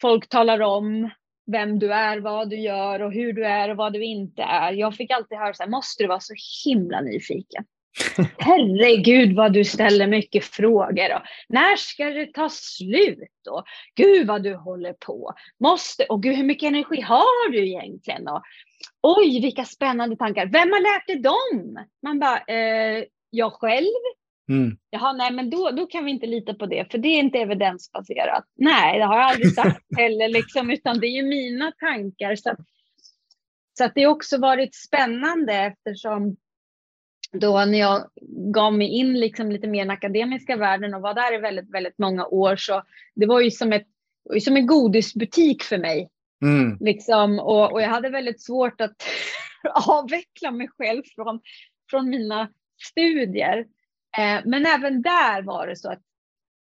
[0.00, 1.10] folk talar om
[1.52, 4.72] vem du är, vad du gör och hur du är och vad du inte är.
[4.72, 6.34] Jag fick alltid höra så här, måste du vara så
[6.64, 7.64] himla nyfiken?
[8.38, 11.14] Herregud vad du ställer mycket frågor.
[11.14, 13.46] Och när ska det ta slut?
[13.50, 15.32] Och gud vad du håller på.
[15.60, 18.28] Måste, och gud hur mycket energi har du egentligen?
[18.28, 18.42] Och,
[19.02, 20.46] oj vilka spännande tankar.
[20.46, 21.84] Vem har lärt dig dem?
[22.02, 23.94] Man bara, eh, jag själv.
[24.48, 24.76] Mm.
[24.90, 27.38] Jaha, nej men då, då kan vi inte lita på det, för det är inte
[27.38, 28.44] evidensbaserat.
[28.56, 32.36] Nej, det har jag aldrig sagt heller, liksom, utan det är ju mina tankar.
[32.36, 32.58] Så, att,
[33.78, 36.36] så att det har också varit spännande eftersom
[37.32, 38.10] då när jag
[38.54, 41.70] gav mig in liksom lite mer i den akademiska världen och var där i väldigt,
[41.70, 42.82] väldigt många år så
[43.14, 43.86] det var ju som, ett,
[44.40, 46.08] som en godisbutik för mig.
[46.42, 46.78] Mm.
[46.80, 48.96] Liksom, och, och jag hade väldigt svårt att
[49.88, 51.40] avveckla mig själv från,
[51.90, 52.48] från mina
[52.82, 53.66] studier.
[54.18, 56.02] Eh, men även där var det så att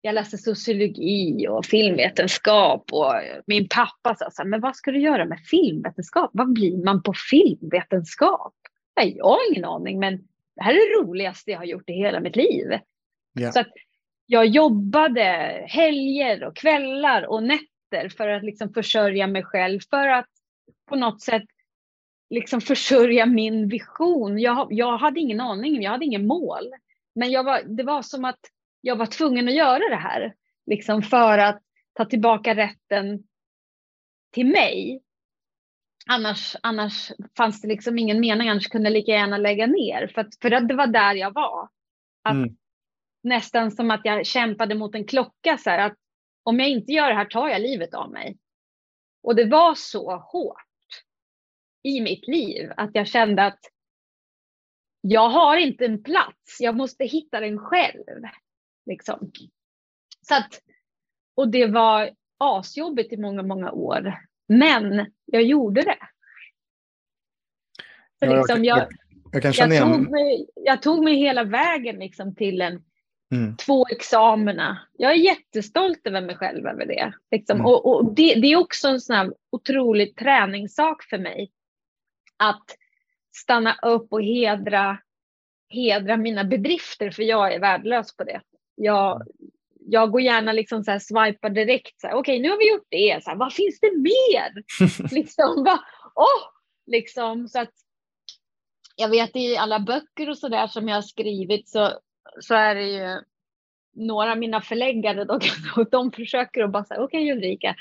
[0.00, 3.12] jag läste sociologi och filmvetenskap och
[3.46, 6.30] min pappa sa så här, men vad ska du göra med filmvetenskap?
[6.34, 8.54] Vad blir man på filmvetenskap?
[8.96, 10.16] Nej, jag har ingen aning, men
[10.56, 12.78] det här är det roligaste jag har gjort i hela mitt liv.
[13.38, 13.52] Yeah.
[13.52, 13.72] Så att
[14.26, 15.22] jag jobbade
[15.68, 20.28] helger och kvällar och nätter för att liksom försörja mig själv, för att
[20.88, 21.44] på något sätt
[22.30, 24.38] liksom försörja min vision.
[24.38, 26.72] Jag, jag hade ingen aning, jag hade ingen mål.
[27.14, 28.40] Men jag var, det var som att
[28.80, 30.34] jag var tvungen att göra det här,
[30.66, 33.24] liksom för att ta tillbaka rätten
[34.32, 35.02] till mig.
[36.06, 40.06] Annars, annars fanns det liksom ingen mening, annars kunde jag lika gärna lägga ner.
[40.14, 41.68] För, att, för det var där jag var.
[42.22, 42.56] Att, mm.
[43.22, 45.98] Nästan som att jag kämpade mot en klocka, så här, att
[46.42, 48.38] om jag inte gör det här tar jag livet av mig.
[49.22, 50.62] Och det var så hårt
[51.82, 53.60] i mitt liv att jag kände att
[55.02, 58.04] jag har inte en plats, jag måste hitta den själv.
[58.86, 59.32] Liksom.
[60.28, 60.60] Så att,
[61.34, 64.14] och det var asjobbigt i många, många år.
[64.48, 65.98] Men jag gjorde det.
[68.18, 68.78] Så liksom jag,
[69.32, 72.82] jag, jag, jag, tog mig, jag tog mig hela vägen liksom till en,
[73.32, 73.56] mm.
[73.56, 74.88] två examina.
[74.92, 77.12] Jag är jättestolt över mig själv över det.
[77.30, 77.56] Liksom.
[77.56, 77.66] Mm.
[77.66, 81.50] Och, och det, det, är också en sån otrolig träningssak för mig.
[82.36, 82.76] Att
[83.32, 84.98] stanna upp och hedra,
[85.68, 88.40] hedra mina bedrifter, för jag är värdelös på det.
[88.74, 89.22] Jag,
[89.86, 92.04] jag går gärna liksom så här swipar direkt.
[92.04, 93.24] Okej, okay, nu har vi gjort det.
[93.24, 94.64] Så här, vad finns det mer?
[95.14, 95.80] liksom, va,
[96.14, 96.48] oh,
[96.86, 97.72] liksom, så att,
[98.96, 101.92] jag vet i alla böcker och så där som jag har skrivit så,
[102.40, 103.22] så är det ju
[103.94, 105.38] några av mina förläggare, då,
[105.90, 107.74] de försöker att bara säga okej okay, Ulrika,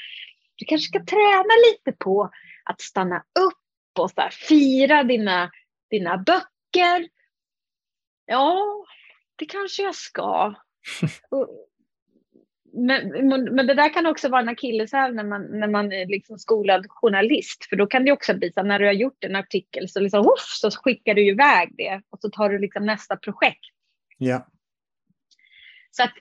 [0.56, 2.30] du kanske ska träna lite på
[2.66, 3.61] att stanna upp
[4.00, 5.52] och så här, fira dina,
[5.90, 7.10] dina böcker.
[8.26, 8.86] Ja,
[9.36, 10.54] det kanske jag ska.
[12.74, 16.40] men, men det där kan också vara en akilleshäl när man, när man är liksom
[16.40, 17.66] skolad journalist.
[17.70, 20.20] För då kan det också bli så när du har gjort en artikel så, liksom,
[20.20, 23.66] uff, så skickar du iväg det och så tar du liksom nästa projekt.
[24.18, 24.48] Ja.
[25.92, 26.14] Så att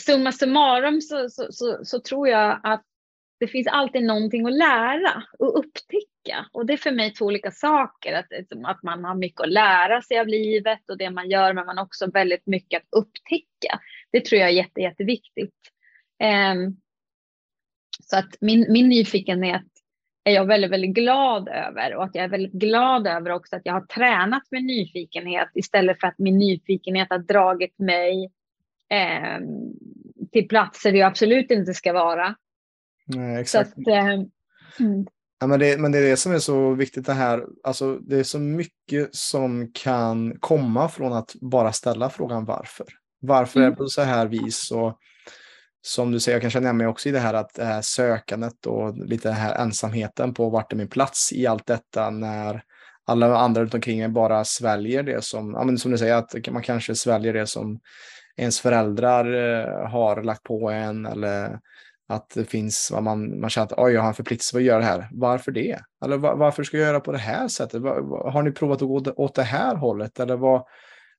[0.00, 2.84] summa summarum så, så, så, så tror jag att
[3.42, 6.46] det finns alltid någonting att lära och upptäcka.
[6.52, 8.12] Och det är för mig två olika saker.
[8.12, 11.52] Att, liksom, att man har mycket att lära sig av livet och det man gör,
[11.52, 13.80] men man har också väldigt mycket att upptäcka.
[14.12, 15.54] Det tror jag är jätte, jätteviktigt.
[16.52, 16.76] Um,
[18.04, 19.66] så att min, min nyfikenhet
[20.24, 23.62] är jag väldigt, väldigt glad över och att jag är väldigt glad över också att
[23.64, 28.30] jag har tränat med nyfikenhet istället för att min nyfikenhet har dragit mig
[28.88, 29.38] eh,
[30.32, 32.36] till platser jag absolut inte ska vara.
[33.06, 33.70] Nej, exakt.
[33.70, 35.06] Att, eh, mm.
[35.40, 37.44] ja, men, det, men det är det som är så viktigt det här.
[37.64, 42.86] Alltså, det är så mycket som kan komma från att bara ställa frågan varför.
[43.20, 43.66] Varför mm.
[43.66, 44.70] är det på så här vis?
[44.70, 44.98] Och,
[45.84, 48.66] som du säger, jag kan känna mig också i det här att det här sökandet
[48.66, 52.62] och lite den här ensamheten på vart är min plats i allt detta när
[53.04, 56.48] alla andra runt omkring mig bara sväljer det som, ja, men som du säger, att
[56.50, 57.80] man kanske sväljer det som
[58.36, 61.58] ens föräldrar eh, har lagt på en eller
[62.12, 64.78] att det finns vad man, man känner att oj, jag har en förpliktelse att göra
[64.78, 65.08] det här.
[65.12, 65.78] Varför det?
[66.04, 67.82] Eller var, varför ska jag göra på det här sättet?
[67.82, 70.20] Var, har ni provat att gå åt det här hållet?
[70.20, 70.64] Eller vad,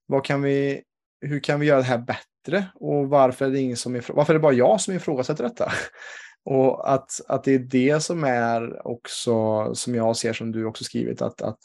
[0.05, 0.81] vad kan vi,
[1.21, 2.65] hur kan vi göra det här bättre?
[2.75, 5.71] Och varför är det, ingen som varför är det bara jag som ifrågasätter detta?
[6.45, 10.83] Och att, att det är det som är också, som jag ser som du också
[10.83, 11.59] skrivit, att, att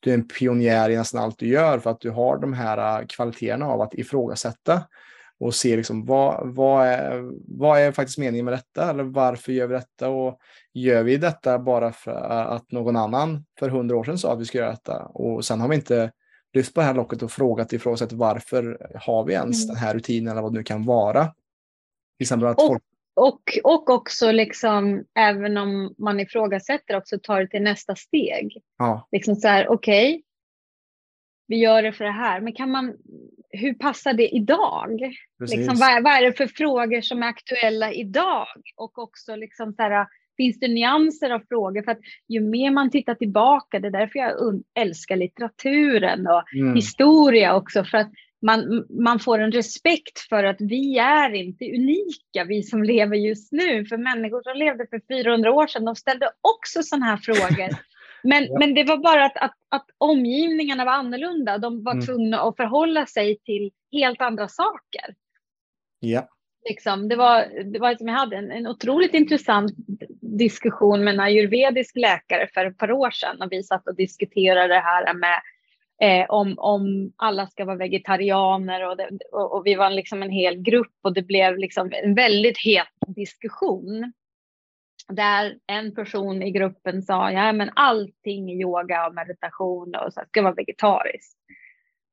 [0.00, 3.00] du är en pionjär i nästan allt du gör för att du har de här
[3.00, 4.82] äh, kvaliteterna av att ifrågasätta
[5.40, 9.66] och se liksom vad, vad, är, vad är faktiskt meningen med detta eller varför gör
[9.66, 10.38] vi detta och
[10.74, 14.44] gör vi detta bara för att någon annan för hundra år sedan sa att vi
[14.44, 16.12] ska göra detta och sen har vi inte
[16.52, 19.74] lyft på det här locket och frågat ifrågasatt varför har vi ens mm.
[19.74, 21.24] den här rutinen eller vad det nu kan vara.
[21.24, 22.82] Till exempel att och, folk...
[23.14, 28.62] och, och också liksom även om man ifrågasätter också tar det till nästa steg.
[28.78, 29.08] Ja.
[29.12, 30.22] Liksom så här, okej, okay,
[31.46, 32.96] vi gör det för det här, men kan man,
[33.50, 35.14] hur passar det idag?
[35.40, 38.46] Liksom, vad, vad, är det för frågor som är aktuella idag?
[38.76, 41.82] Och också liksom så här, finns det nyanser av frågor?
[41.82, 46.74] För att ju mer man tittar tillbaka, det är därför jag älskar litteraturen och mm.
[46.74, 48.10] historia också, för att
[48.42, 53.52] man, man får en respekt för att vi är inte unika, vi som lever just
[53.52, 53.86] nu.
[53.86, 57.68] För människor som levde för 400 år sedan, de ställde också sådana här frågor.
[58.22, 58.58] Men, ja.
[58.58, 61.58] men det var bara att, att, att omgivningarna var annorlunda.
[61.58, 62.06] De var mm.
[62.06, 65.14] tvungna att förhålla sig till helt andra saker.
[66.00, 66.28] Ja.
[66.68, 69.72] Liksom, det var, det var som jag hade en, en otroligt intressant
[70.20, 74.74] diskussion med en ayurvedisk läkare för ett par år sedan och vi satt och diskuterade
[74.74, 75.40] det här med
[76.02, 80.30] eh, om, om alla ska vara vegetarianer och, det, och, och, vi var liksom en
[80.30, 84.12] hel grupp och det blev liksom en väldigt het diskussion
[85.10, 90.22] där en person i gruppen sa ja men allting i yoga och meditation och så
[90.28, 91.38] ska vara vegetariskt.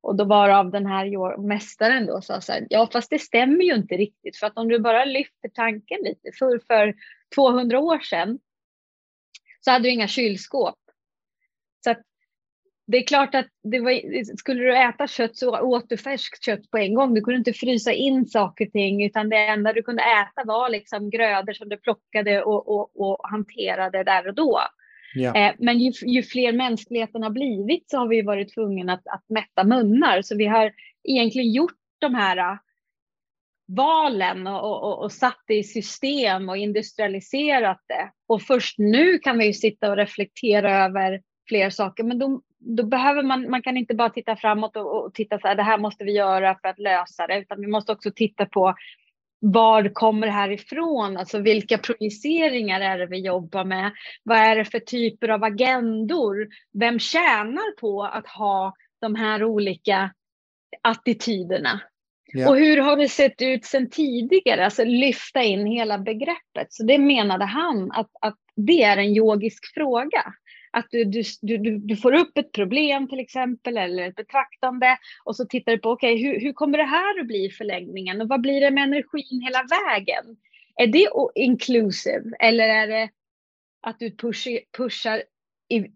[0.02, 3.64] Och då var av den här mästaren då sa så här, ja fast det stämmer
[3.64, 6.96] ju inte riktigt för att om du bara lyfter tanken lite, för, för
[7.36, 8.40] 200 år sedan
[9.60, 10.80] så hade du inga kylskåp.
[11.84, 12.02] Så att
[12.88, 16.71] det är klart att det var, skulle du äta kött så åt du färskt kött
[16.71, 17.13] på en gång.
[17.13, 20.69] Du kunde inte frysa in saker och ting utan det enda du kunde äta var
[20.69, 24.62] liksom grödor som du plockade och, och, och hanterade där och då.
[25.36, 29.26] Eh, men ju, ju, fler mänskligheten har blivit så har vi varit tvungna att, att
[29.30, 30.21] mätta munnar.
[30.21, 30.71] Så vi har
[31.04, 32.58] egentligen gjort de här äh,
[33.67, 38.12] valen och, och, och, satt det i system och industrialiserat det.
[38.28, 42.04] Och först nu kan vi ju sitta och reflektera över fler saker.
[42.04, 45.48] Men då, då behöver man, man kan inte bara titta framåt och, och titta så
[45.48, 48.46] här, det här måste vi göra för att lösa det, utan vi måste också titta
[48.46, 48.76] på
[49.40, 51.18] var kommer det här ifrån?
[51.18, 53.92] Alltså vilka projiceringar är det vi jobbar med?
[54.24, 56.48] Vad är det för typer av agendor?
[56.80, 60.14] Vem tjänar på att ha de här olika
[60.82, 61.82] attityderna?
[62.34, 62.50] Ja.
[62.50, 64.66] Och hur har det sett ut sedan tidigare?
[64.66, 66.68] Alltså lyfta in hela begreppet.
[66.70, 70.34] Så det menade han att, att det är en yogisk fråga.
[70.78, 75.36] Att du, du, du, du får upp ett problem till exempel eller ett betraktande och
[75.36, 78.22] så tittar du på okej, okay, hur, hur kommer det här att bli i förlängningen
[78.22, 80.38] och vad blir det med energin hela vägen?
[80.76, 83.10] Är det inclusive eller är det
[83.82, 85.24] att du pushar, pushar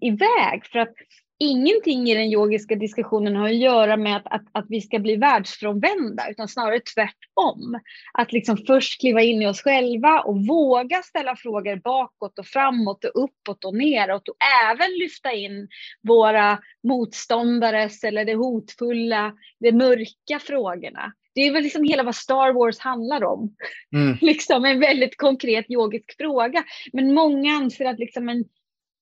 [0.02, 0.66] iväg?
[0.72, 0.94] För att
[1.42, 5.16] ingenting i den yogiska diskussionen har att göra med att, att, att vi ska bli
[5.16, 7.80] världsfrånvända, utan snarare tvärtom.
[8.14, 13.06] Att liksom först kliva in i oss själva och våga ställa frågor bakåt och framåt
[13.06, 14.36] och uppåt och neråt och
[14.70, 15.68] även lyfta in
[16.08, 21.14] våra motståndares eller det hotfulla, det mörka frågorna.
[21.36, 23.56] Det är väl liksom hela vad Star Wars handlar om.
[23.96, 24.18] Mm.
[24.22, 26.64] liksom en väldigt konkret yogisk fråga.
[26.94, 28.46] Men många anser att liksom en,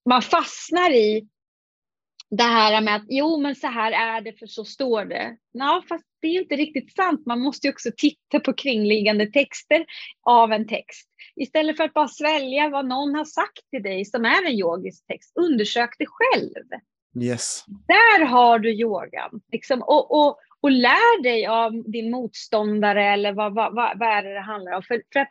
[0.09, 1.27] man fastnar i
[2.29, 5.37] det här med att jo, men så här är det för så står det.
[5.51, 7.25] Ja, fast det är inte riktigt sant.
[7.25, 9.85] Man måste ju också titta på kringliggande texter
[10.21, 11.09] av en text.
[11.35, 15.07] Istället för att bara svälja vad någon har sagt till dig som är en yogisk
[15.07, 16.81] text, undersök det själv.
[17.23, 17.65] Yes.
[17.87, 19.41] Där har du yogan.
[19.51, 24.23] Liksom, och, och, och lär dig av din motståndare eller vad, vad, vad, vad är
[24.23, 24.83] det det handlar om.
[24.83, 25.29] För, för att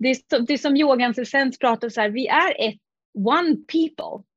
[0.00, 2.80] det, är, det är som yogans essens pratar så här, vi är ett
[3.14, 4.29] one people.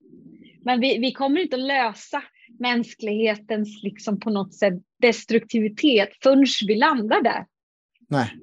[0.65, 2.23] Men vi, vi kommer inte att lösa
[2.59, 7.45] mänsklighetens liksom på något sätt destruktivitet förrän vi landar där.
[8.09, 8.37] Nej.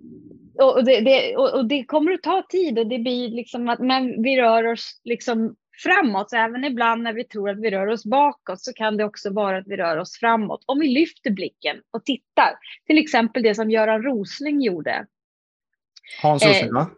[0.62, 4.22] Och det, det, och det kommer att ta tid och det blir liksom att men
[4.22, 6.30] vi rör oss liksom framåt.
[6.30, 9.30] Så även ibland när vi tror att vi rör oss bakåt så kan det också
[9.30, 10.64] vara att vi rör oss framåt.
[10.66, 12.52] Om vi lyfter blicken och tittar.
[12.86, 15.06] Till exempel det som Göran Rosling gjorde.
[16.22, 16.90] Hans Rosling, eh, va?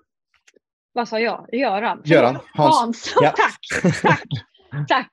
[0.93, 1.49] Vad sa jag?
[1.53, 2.03] Göran?
[2.05, 2.39] Göran.
[2.55, 2.77] Hans.
[2.77, 3.15] Hans.
[3.21, 3.31] Ja.
[3.37, 3.93] tack.
[4.03, 4.29] Tack.
[4.89, 5.13] tack.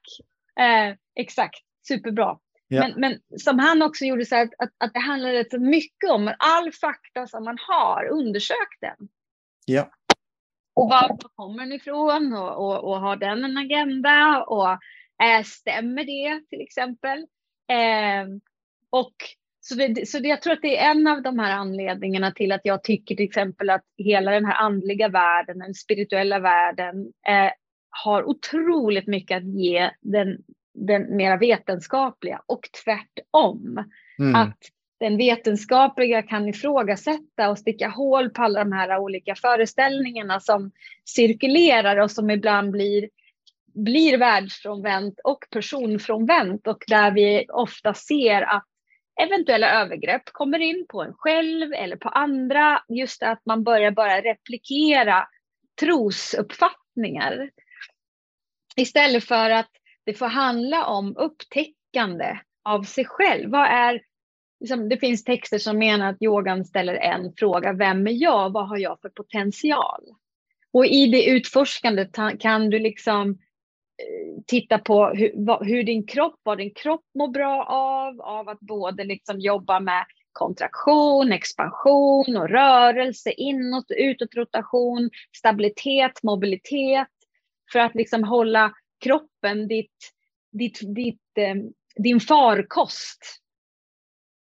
[0.60, 1.60] Eh, exakt.
[1.88, 2.38] Superbra.
[2.68, 2.82] Ja.
[2.82, 6.10] Men, men som han också gjorde så att, att, att det handlar rätt så mycket
[6.10, 9.10] om all fakta som man har, undersök den.
[9.66, 9.92] Ja.
[10.74, 14.72] Och var kommer den ifrån och, och, och har den en agenda och
[15.24, 17.20] eh, stämmer det till exempel?
[17.72, 18.28] Eh,
[18.90, 19.16] och
[19.62, 22.52] så, det, så det, jag tror att det är en av de här anledningarna till
[22.52, 27.52] att jag tycker till exempel att hela den här andliga världen, den spirituella världen, eh,
[27.90, 30.38] har otroligt mycket att ge den,
[30.74, 33.86] den mera vetenskapliga och tvärtom.
[34.20, 34.36] Mm.
[34.36, 34.58] Att
[35.00, 40.72] den vetenskapliga kan ifrågasätta och sticka hål på alla de här olika föreställningarna som
[41.06, 43.10] cirkulerar och som ibland blir,
[43.74, 48.66] blir världsfrånvänt och personfrånvänt och där vi ofta ser att
[49.22, 52.84] eventuella övergrepp kommer in på en själv eller på andra.
[52.90, 55.28] Just att man börjar bara replikera
[55.80, 57.50] trosuppfattningar.
[58.80, 59.70] Istället för att
[60.06, 63.50] det får handla om upptäckande av sig själv.
[63.50, 64.02] Vad är,
[64.60, 67.74] liksom, det finns texter som menar att yogan ställer en fråga.
[67.74, 68.50] Vem är jag?
[68.54, 70.04] Vad har jag för potential?
[70.74, 72.10] Och i det utforskandet
[72.40, 77.66] kan du liksom eh, titta på hur, hur, din kropp, vad din kropp mår bra
[77.66, 86.24] av, av att både liksom jobba med kontraktion, expansion och rörelse, inåt utåt rotation, stabilitet,
[86.24, 87.08] mobilitet,
[87.72, 90.12] för att liksom hålla kroppen, ditt,
[90.52, 91.56] ditt, ditt, eh,
[91.96, 93.42] din farkost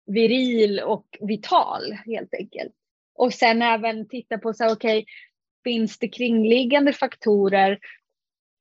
[0.05, 2.73] viril och vital helt enkelt.
[3.15, 5.05] Och sen även titta på så okej, okay,
[5.63, 7.79] finns det kringliggande faktorer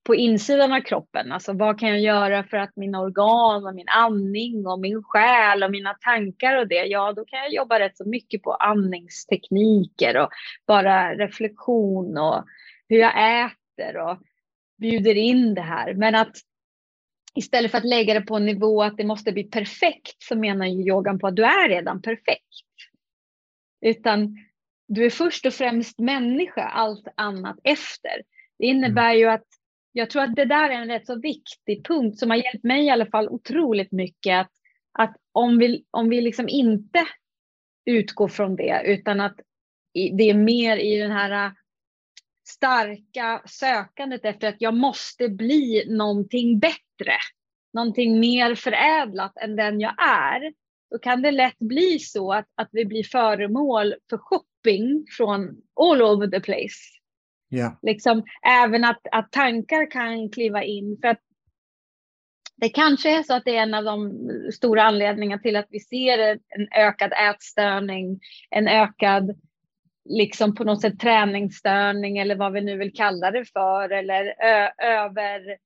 [0.05, 1.33] på insidan av kroppen?
[1.33, 5.63] Alltså vad kan jag göra för att mina organ och min andning och min själ
[5.63, 10.17] och mina tankar och det, ja då kan jag jobba rätt så mycket på andningstekniker
[10.17, 10.29] och
[10.67, 12.45] bara reflektion och
[12.89, 14.19] hur jag äter och
[14.81, 15.95] bjuder in det här.
[15.95, 16.37] Men att
[17.35, 20.67] istället för att lägga det på en nivå att det måste bli perfekt så menar
[20.67, 22.45] ju yogan på att du är redan perfekt.
[23.81, 24.37] Utan
[24.89, 28.23] du är först och främst människa, allt annat efter.
[28.59, 29.47] Det innebär ju att
[29.93, 32.85] jag tror att det där är en rätt så viktig punkt som har hjälpt mig
[32.85, 34.41] i alla fall otroligt mycket.
[34.41, 34.51] Att,
[34.93, 37.07] att om vi, om vi liksom inte
[37.85, 39.41] utgår från det utan att
[39.95, 41.53] det är mer i den här
[42.51, 47.15] starka sökandet efter att jag måste bli någonting bättre,
[47.73, 50.53] någonting mer förädlat än den jag är,
[50.91, 55.49] då kan det lätt bli så att, att vi blir föremål för shopping från
[55.81, 57.01] all over the place.
[57.53, 57.73] Yeah.
[57.83, 60.99] Liksom, även att, att tankar kan kliva in.
[61.01, 61.21] För att
[62.57, 64.13] det kanske är så att det är en av de
[64.53, 68.21] stora anledningarna till att vi ser en ökad ätstörning,
[68.51, 69.41] en ökad
[70.05, 74.35] liksom på något sätt träningsstörning eller vad vi nu vill kalla det för eller
[74.83, 75.57] över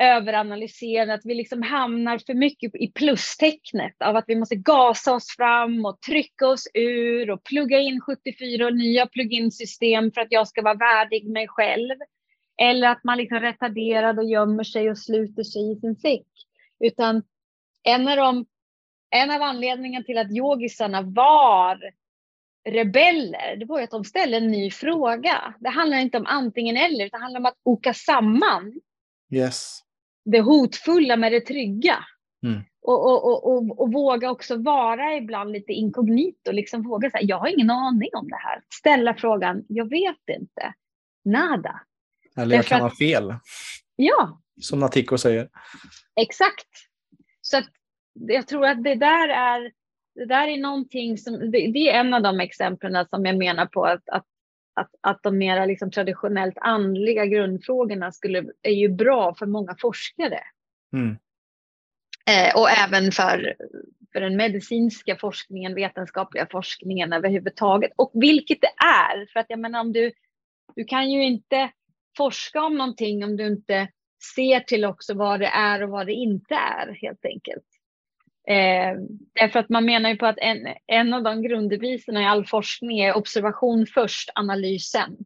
[0.00, 5.36] överanalysera, att vi liksom hamnar för mycket i plustecknet av att vi måste gasa oss
[5.36, 10.48] fram och trycka oss ur och plugga in 74 och nya plugin-system för att jag
[10.48, 11.94] ska vara värdig mig själv.
[12.62, 16.26] Eller att man liksom retarderad och gömmer sig och sluter sig i sin säck.
[16.80, 17.22] Utan
[17.82, 18.46] en av, de,
[19.10, 21.78] en av anledningarna till att yogisarna var
[22.64, 25.54] rebeller, det var ju att de ställde en ny fråga.
[25.60, 28.80] Det handlar inte om antingen eller, utan det handlar om att oka samman
[29.32, 29.80] yes.
[30.24, 32.04] det hotfulla med det trygga.
[32.46, 32.62] Mm.
[32.82, 37.38] Och, och, och, och, och, våga också vara ibland lite inkognito, liksom våga säga, jag
[37.38, 38.62] har ingen aning om det här.
[38.74, 40.74] Ställa frågan, jag vet inte.
[41.24, 41.80] Nada.
[42.36, 43.34] Eller jag kan ha fel.
[43.96, 44.40] Ja.
[44.60, 45.48] Som Natiko säger.
[46.20, 46.68] Exakt.
[47.40, 47.68] Så att
[48.14, 49.72] jag tror att det där är
[50.14, 53.84] det där är någonting som, det, är en av de exemplen som jag menar på
[53.84, 54.26] att, att,
[54.74, 60.40] att, att de mera liksom traditionellt andliga grundfrågorna skulle, är ju bra för många forskare.
[60.92, 61.16] Mm.
[62.26, 63.54] Eh, och även för,
[64.12, 67.92] för den medicinska forskningen, vetenskapliga forskningen överhuvudtaget.
[67.96, 70.12] Och vilket det är, för att jag menar om du,
[70.76, 71.70] du kan ju inte
[72.16, 73.88] forska om någonting om du inte
[74.34, 77.73] ser till också vad det är och vad det inte är helt enkelt.
[78.48, 78.96] Eh,
[79.40, 83.00] därför att man menar ju på att en, en av de grunddeviserna i all forskning
[83.00, 85.16] är observation först, analys sen.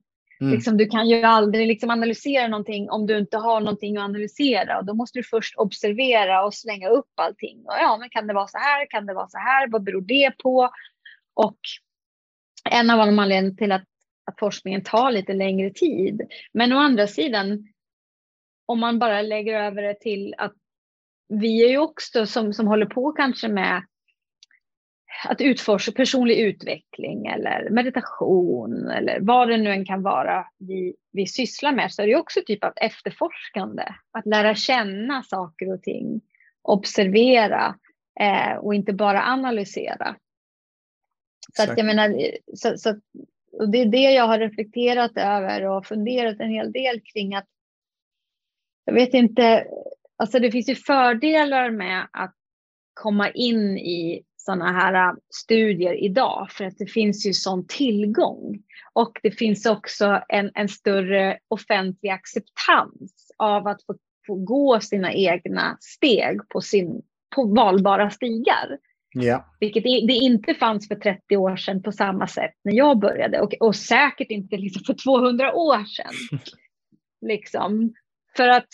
[0.40, 0.52] Mm.
[0.52, 4.78] Liksom, du kan ju aldrig liksom analysera någonting om du inte har någonting att analysera.
[4.78, 7.58] Och då måste du först observera och slänga upp allting.
[7.64, 8.90] Och ja, men kan det vara så här?
[8.90, 9.68] Kan det vara så här?
[9.68, 10.70] Vad beror det på?
[11.34, 11.58] Och
[12.70, 13.84] en av anledningarna till att,
[14.24, 16.22] att forskningen tar lite längre tid.
[16.52, 17.68] Men å andra sidan,
[18.66, 20.54] om man bara lägger över det till att
[21.28, 23.82] vi är ju också som, som håller på kanske med
[25.24, 31.26] att utforska personlig utveckling eller meditation eller vad det nu än kan vara vi, vi
[31.26, 33.84] sysslar med så är det också typ av efterforskande.
[34.10, 36.20] Att lära känna saker och ting,
[36.62, 37.74] observera
[38.20, 40.16] eh, och inte bara analysera.
[41.56, 42.20] Så att jag menar,
[42.54, 43.00] så, så,
[43.52, 47.46] och det är det jag har reflekterat över och funderat en hel del kring att
[48.84, 49.66] jag vet inte,
[50.18, 52.34] alltså det finns ju fördelar med att
[52.94, 58.62] komma in i sådana här äh, studier idag för att det finns ju sån tillgång.
[58.92, 63.94] Och det finns också en, en större offentlig acceptans av att få,
[64.26, 67.02] få gå sina egna steg på, sin,
[67.36, 68.78] på valbara stigar.
[69.14, 69.44] Ja.
[69.60, 73.54] Vilket det inte fanns för 30 år sedan på samma sätt när jag började och,
[73.60, 76.40] och säkert inte liksom för 200 år sedan.
[77.20, 77.94] liksom.
[78.36, 78.68] För att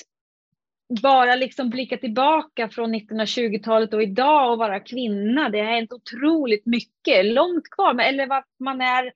[0.89, 6.67] bara liksom blicka tillbaka från 1920-talet och idag och vara kvinna, det har hänt otroligt
[6.67, 9.13] mycket, långt kvar, eller att man är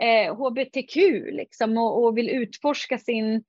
[0.00, 0.96] eh, hbtq
[1.32, 3.44] liksom och, och, vill utforska sin,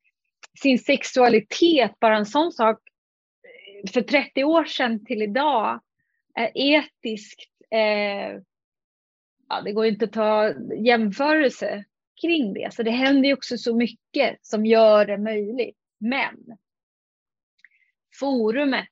[0.62, 2.80] sin sexualitet, bara en sån sak
[3.84, 5.82] eh, för 30 år sedan till idag
[6.36, 8.40] är etiskt, eh,
[9.50, 11.84] ja, det går inte att ta jämförelse
[12.22, 15.78] kring det, så det händer ju också så mycket som gör det möjligt.
[16.00, 16.58] Men
[18.22, 18.88] forumet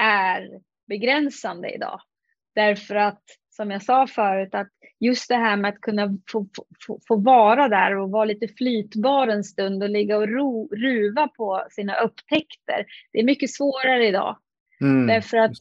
[0.00, 2.00] är begränsande idag.
[2.54, 4.68] Därför att, som jag sa förut, att
[5.00, 6.46] just det här med att kunna få,
[6.86, 11.28] få, få vara där och vara lite flytbar en stund och ligga och ro, ruva
[11.28, 12.86] på sina upptäckter.
[13.12, 14.38] Det är mycket svårare idag.
[14.80, 15.56] Mm, Därför att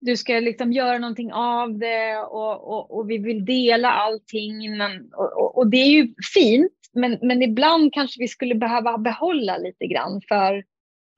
[0.00, 5.10] du ska liksom göra någonting av det och, och, och vi vill dela allting innan.
[5.12, 9.86] Och, och, det är ju fint, men, men ibland kanske vi skulle behöva behålla lite
[9.86, 10.64] grann för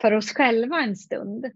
[0.01, 1.47] för oss själva en stund.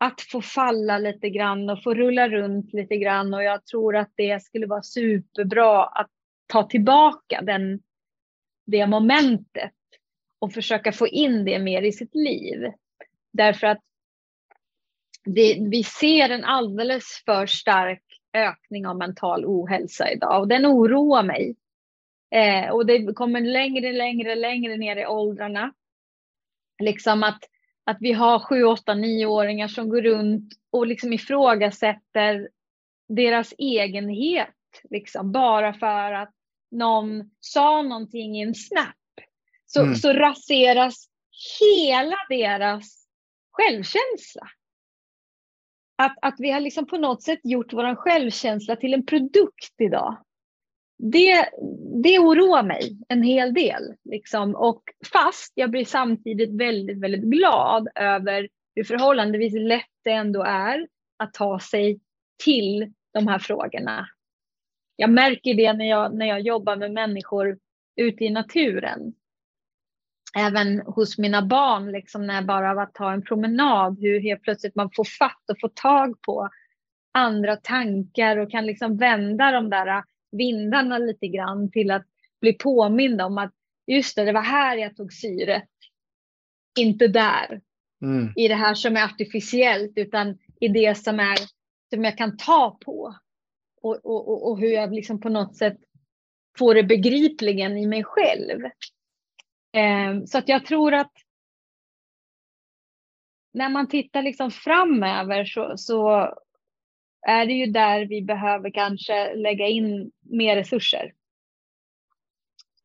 [0.00, 4.12] Att få falla lite grann och få rulla runt lite grann och jag tror att
[4.14, 6.10] det skulle vara superbra att
[6.46, 7.80] ta tillbaka den,
[8.66, 9.72] det momentet
[10.38, 12.72] och försöka få in det mer i sitt liv.
[13.32, 13.80] Därför att
[15.24, 21.22] det, vi ser en alldeles för stark ökning av mental ohälsa idag och den oroar
[21.22, 21.56] mig.
[22.30, 25.72] Eh, och det kommer längre, längre, längre ner i åldrarna.
[26.82, 27.44] Liksom att
[27.86, 32.48] att vi har sju, åtta, nioåringar som går runt och liksom ifrågasätter
[33.08, 34.54] deras egenhet,
[34.90, 36.32] liksom, bara för att
[36.70, 38.96] någon sa någonting i en snap.
[39.66, 39.94] Så, mm.
[39.94, 41.08] så raseras
[41.60, 43.06] hela deras
[43.52, 44.48] självkänsla.
[45.98, 50.25] Att, att vi har liksom på något sätt gjort vår självkänsla till en produkt idag
[50.98, 51.48] det,
[52.02, 53.82] det oroar mig en hel del.
[54.04, 54.54] Liksom.
[54.54, 54.82] Och
[55.12, 61.34] fast jag blir samtidigt väldigt, väldigt glad över hur förhållandevis lätt det ändå är att
[61.34, 62.00] ta sig
[62.44, 64.08] till de här frågorna.
[64.96, 67.58] Jag märker det när jag, när jag jobbar med människor
[67.96, 69.14] ute i naturen.
[70.36, 74.42] Även hos mina barn, liksom när jag bara var att ta en promenad, hur helt
[74.42, 76.48] plötsligt man får fatt och får tag på
[77.12, 80.02] andra tankar och kan liksom vända de där
[80.32, 82.06] vindarna lite grann till att
[82.40, 83.52] bli påmind om att
[83.86, 85.68] just det, det var här jag tog syret.
[86.78, 87.60] Inte där.
[88.02, 88.32] Mm.
[88.36, 91.36] I det här som är artificiellt utan i det som är
[91.90, 93.16] som jag kan ta på.
[93.82, 95.78] Och, och, och hur jag liksom på något sätt
[96.58, 98.64] får det begripligen i mig själv.
[99.72, 101.12] Eh, så att jag tror att
[103.52, 106.32] när man tittar liksom framöver så, så
[107.26, 111.12] är det ju där vi behöver kanske lägga in mer resurser.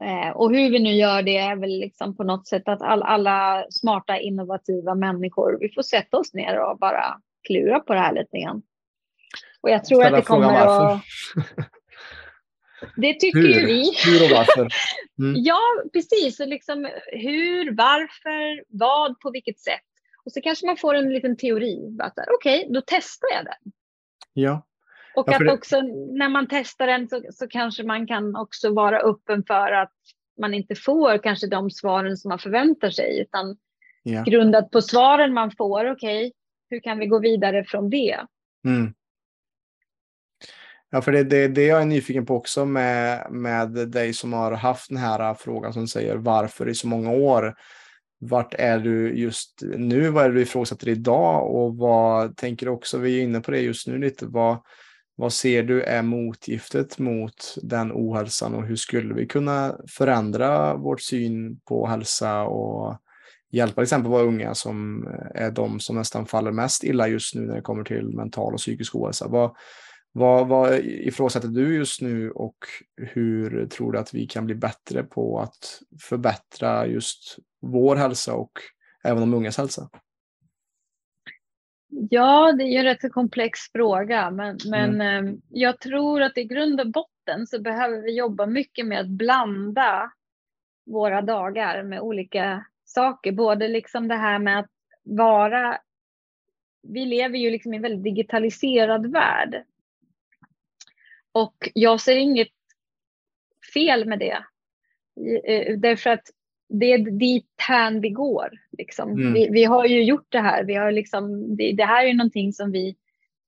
[0.03, 3.03] Eh, och hur vi nu gör det är väl liksom på något sätt att all,
[3.03, 7.17] alla smarta innovativa människor, vi får sätta oss ner och bara
[7.47, 8.61] klura på det här lite grann.
[9.61, 11.01] Och jag tror Ställa att det kommer att...
[12.97, 13.59] Det tycker hur?
[13.59, 13.91] ju vi.
[14.05, 14.67] Hur och varför?
[15.19, 15.35] Mm.
[15.37, 15.59] ja,
[15.93, 16.39] precis.
[16.39, 19.81] Och liksom hur, varför, vad, på vilket sätt.
[20.25, 21.97] Och så kanske man får en liten teori.
[22.37, 23.71] Okej, okay, då testar jag den.
[24.33, 24.67] Ja.
[25.15, 25.51] Och ja, att det...
[25.51, 29.93] också när man testar den så, så kanske man kan också vara öppen för att
[30.39, 33.21] man inte får kanske de svaren som man förväntar sig.
[33.21, 33.57] Utan
[34.03, 34.23] ja.
[34.23, 36.31] grundat på svaren man får, okej, okay,
[36.69, 38.25] hur kan vi gå vidare från det?
[38.65, 38.93] Mm.
[40.89, 44.51] Ja, för det, det, det jag är nyfiken på också med, med dig som har
[44.51, 47.55] haft den här frågan som säger varför i så många år.
[48.23, 50.09] Vart är du just nu?
[50.09, 51.55] Vad är det du ifrågasätter idag?
[51.55, 54.57] Och vad tänker du också, vi är inne på det just nu lite, vad,
[55.15, 61.01] vad ser du är motgiftet mot den ohälsan och hur skulle vi kunna förändra vårt
[61.01, 62.97] syn på hälsa och
[63.51, 67.41] hjälpa till exempel våra unga som är de som nästan faller mest illa just nu
[67.41, 69.27] när det kommer till mental och psykisk ohälsa.
[69.27, 69.55] Vad,
[70.11, 72.57] vad, vad ifrågasätter du just nu och
[72.97, 78.51] hur tror du att vi kan bli bättre på att förbättra just vår hälsa och
[79.03, 79.89] även de ungas hälsa?
[82.09, 85.27] Ja, det är en rätt så komplex fråga, men, men mm.
[85.27, 89.09] Ehm, jag tror att i grund och botten så behöver vi jobba mycket med att
[89.09, 90.11] blanda
[90.85, 93.31] våra dagar med olika saker.
[93.31, 94.69] Både liksom det här med att
[95.03, 95.77] vara...
[96.83, 99.63] Vi lever ju liksom i en väldigt digitaliserad värld.
[101.31, 102.47] Och jag ser inget
[103.73, 104.45] fel med det.
[105.45, 106.23] Eh, därför att
[106.69, 108.49] det är dit hän vi går.
[108.77, 109.11] Liksom.
[109.11, 109.33] Mm.
[109.33, 110.63] Vi, vi, har ju gjort det här.
[110.63, 112.95] Vi har liksom, det, det här är någonting som vi,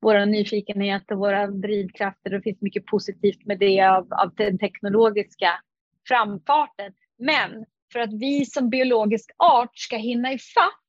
[0.02, 5.50] våra nyfikenhet och våra drivkrafter, det finns mycket positivt med det av, av den teknologiska
[6.08, 6.94] framfarten.
[7.18, 10.80] Men för att vi som biologisk art ska hinna ifatt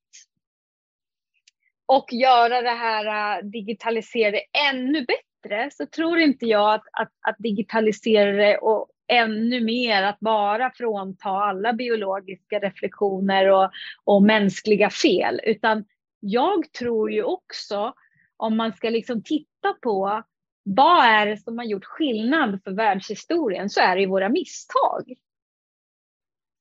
[1.87, 4.41] och göra det här äh, digitaliserade
[4.71, 5.34] ännu bättre
[5.73, 11.29] så tror inte jag att, att, att digitalisera det och ännu mer att bara frånta
[11.29, 13.71] alla biologiska reflektioner och,
[14.05, 15.41] och mänskliga fel.
[15.45, 15.85] Utan
[16.21, 17.95] jag tror ju också,
[18.37, 20.23] om man ska liksom titta på
[20.65, 25.15] vad är det som har gjort skillnad för världshistorien, så är det ju våra misstag.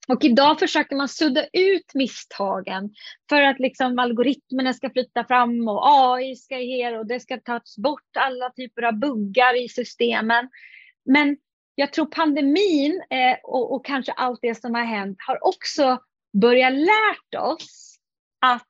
[0.08, 2.90] Och idag försöker man sudda ut misstagen
[3.30, 7.78] för att liksom algoritmerna ska flytta fram och AI ska ge och det ska tas
[7.78, 10.50] bort alla typer av buggar i systemen.
[11.06, 11.38] Men
[11.76, 16.00] jag tror pandemin eh, och, och, kanske allt det som har hänt har också
[16.42, 17.96] börjat lärt oss
[18.40, 18.68] att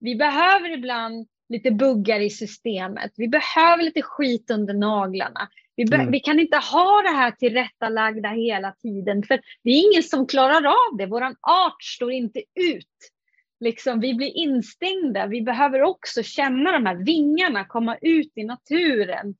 [0.00, 3.12] vi behöver ibland lite buggar i systemet.
[3.16, 5.48] Vi behöver lite skit under naglarna.
[5.78, 6.10] Vi, mm.
[6.10, 10.66] vi, kan inte ha det här tillrättalagda hela tiden, för det är ingen som klarar
[10.66, 11.06] av det.
[11.06, 13.12] Vår art står inte ut.
[13.60, 15.26] Liksom, vi blir instängda.
[15.26, 19.34] Vi behöver också känna de här vingarna, komma ut i naturen.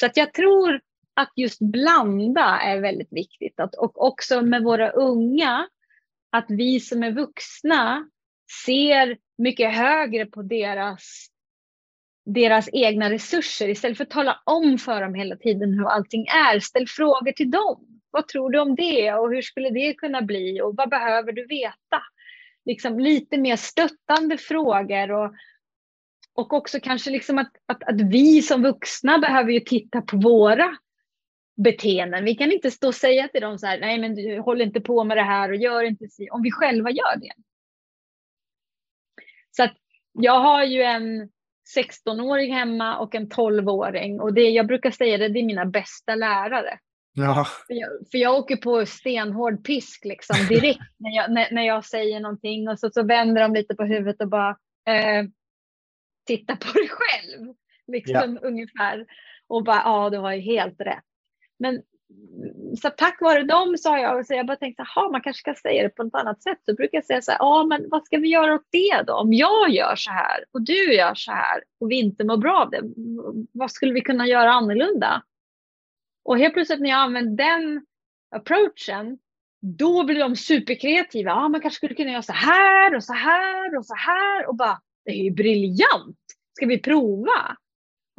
[0.00, 0.80] Så att jag tror
[1.14, 3.60] att just blanda är väldigt viktigt.
[3.60, 5.68] Att, och också med våra unga,
[6.30, 8.08] att vi som är vuxna
[8.66, 11.29] ser mycket högre på deras,
[12.24, 16.60] deras egna resurser istället för att tala om för dem hela tiden hur allting är.
[16.60, 18.00] Ställ frågor till dem.
[18.10, 21.46] Vad tror du om det och hur skulle det kunna bli och vad behöver du
[21.46, 22.02] veta?
[22.64, 25.34] Liksom lite mer stöttande frågor och,
[26.34, 30.76] och också kanske liksom att, att, att vi som vuxna behöver ju titta på våra
[31.56, 32.24] beteenden.
[32.24, 34.80] Vi kan inte stå och säga till dem så här, nej men du håller inte
[34.80, 37.32] på med det här och gör inte så, om vi själva gör det.
[39.50, 39.76] Så att
[40.12, 41.30] jag har ju en
[41.76, 46.14] 16-åring hemma och en 12-åring och det jag brukar säga det, det är mina bästa
[46.14, 46.78] lärare.
[47.12, 47.46] Ja.
[47.66, 51.84] För, jag, för jag åker på stenhård pisk liksom direkt när, jag, när, när jag
[51.84, 54.50] säger någonting och så, så vänder de lite på huvudet och bara
[54.88, 55.24] eh,
[56.26, 57.54] titta på dig själv.
[57.86, 58.48] Liksom ja.
[58.48, 59.06] ungefär.
[59.46, 61.04] Och bara, ja du har ju helt rätt.
[61.58, 61.82] Men
[62.82, 65.54] så tack vare dem så har jag, så jag bara tänkt att man kanske ska
[65.54, 66.58] säga det på något annat sätt.
[66.64, 69.14] Så brukar jag säga så här, ja men vad ska vi göra åt det då?
[69.14, 72.60] Om jag gör så här och du gör så här och vi inte mår bra
[72.60, 72.80] av det,
[73.52, 75.22] vad skulle vi kunna göra annorlunda?
[76.24, 77.86] Och helt plötsligt när jag använder den
[78.30, 79.18] approachen,
[79.62, 81.30] då blir de superkreativa.
[81.30, 84.56] Ja, man kanske skulle kunna göra så här och så här och så här och
[84.56, 86.18] bara, det är ju briljant.
[86.56, 87.56] Ska vi prova?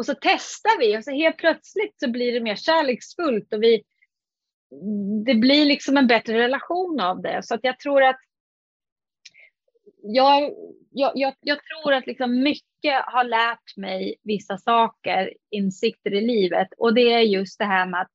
[0.02, 3.84] Och så testar vi och så helt plötsligt så blir det mer kärleksfullt och vi,
[5.26, 7.43] det blir liksom en bättre relation av det.
[7.43, 8.20] Så att jag tror att
[10.04, 10.52] jag,
[10.91, 16.68] jag, jag, jag tror att liksom mycket har lärt mig vissa saker, insikter i livet
[16.78, 18.12] och det är just det här med att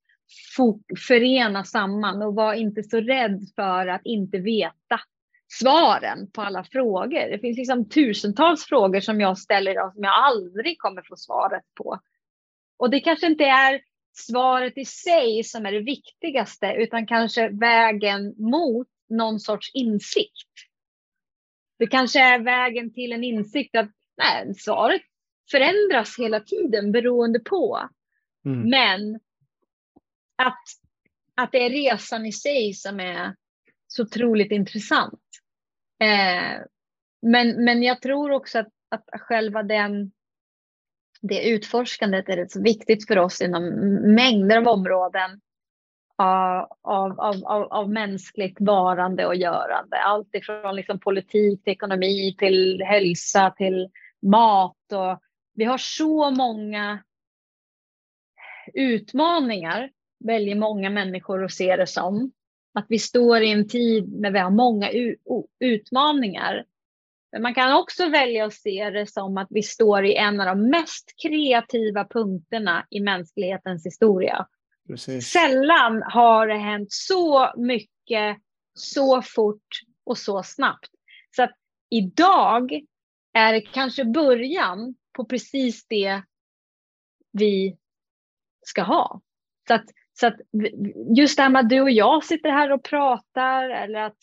[1.09, 5.01] förena samman och vara inte så rädd för att inte veta
[5.49, 7.31] svaren på alla frågor.
[7.31, 11.63] Det finns liksom tusentals frågor som jag ställer idag som jag aldrig kommer få svaret
[11.75, 12.01] på.
[12.77, 13.81] Och det kanske inte är
[14.13, 20.53] svaret i sig som är det viktigaste, utan kanske vägen mot någon sorts insikt.
[21.79, 25.03] Det kanske är vägen till en insikt att nej, svaret
[25.51, 27.89] förändras hela tiden beroende på.
[28.45, 28.71] Mm.
[28.71, 29.21] Men
[30.37, 30.63] att,
[31.35, 33.35] att det är resan i sig som är
[33.87, 35.21] så otroligt intressant.
[36.03, 36.63] Eh,
[37.23, 40.13] men, men jag tror också att, att själva den,
[41.23, 43.65] det utforskandet är rätt så viktigt för oss inom
[44.15, 45.31] mängder av områden
[46.21, 49.97] eh, av, av, av, av, mänskligt varande och görande.
[49.97, 53.91] Allt ifrån liksom politik till ekonomi till hälsa till
[54.23, 54.93] mat.
[54.93, 55.21] Och
[55.55, 57.03] vi har så många
[58.75, 59.91] utmaningar,
[60.25, 62.33] väljer många människor att se det som.
[62.77, 64.91] Att vi står i en tid när vi har många
[65.61, 66.65] utmaningar.
[67.33, 70.47] Men man kan också välja att se det som att vi står i en av
[70.47, 74.47] de mest kreativa punkterna i mänsklighetens historia.
[74.89, 75.29] Precis.
[75.29, 78.39] Sällan har det hänt så mycket,
[78.75, 80.91] så fort och så snabbt.
[81.37, 81.55] Så att
[81.91, 82.81] idag
[83.33, 86.23] är det kanske början på precis det
[87.33, 87.77] vi
[88.63, 89.21] ska ha.
[89.69, 89.85] Så att,
[90.21, 90.37] så att
[91.17, 94.17] just det här med att du och jag sitter här och pratar eller att,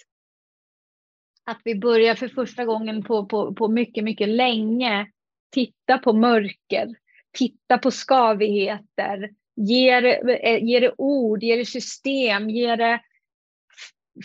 [1.45, 5.11] att vi börjar för första gången på, på, på mycket, mycket länge
[5.51, 6.87] titta på mörker,
[7.31, 13.01] titta på skavigheter, ge det, eh, ge det ord, ge det system, ge det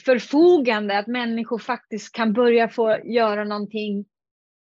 [0.04, 4.04] förfogande att människor faktiskt kan börja få göra någonting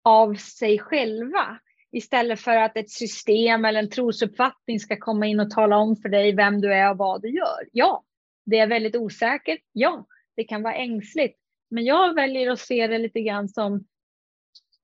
[0.05, 1.59] av sig själva.
[1.93, 6.09] Istället för att ett system eller en trosuppfattning ska komma in och tala om för
[6.09, 7.68] dig vem du är och vad du gör.
[7.72, 8.05] Ja,
[8.47, 9.61] det är väldigt osäkert.
[9.72, 11.38] Ja, det kan vara ängsligt.
[11.70, 13.84] Men jag väljer att se det lite grann som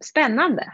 [0.04, 0.72] spännande.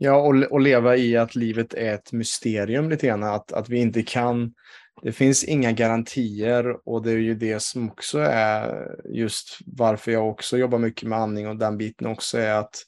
[0.00, 3.22] Ja, och, och leva i att livet är ett mysterium lite grann.
[3.22, 4.54] Att, att vi inte kan,
[5.02, 10.28] det finns inga garantier och det är ju det som också är just varför jag
[10.28, 12.86] också jobbar mycket med andning och den biten också är att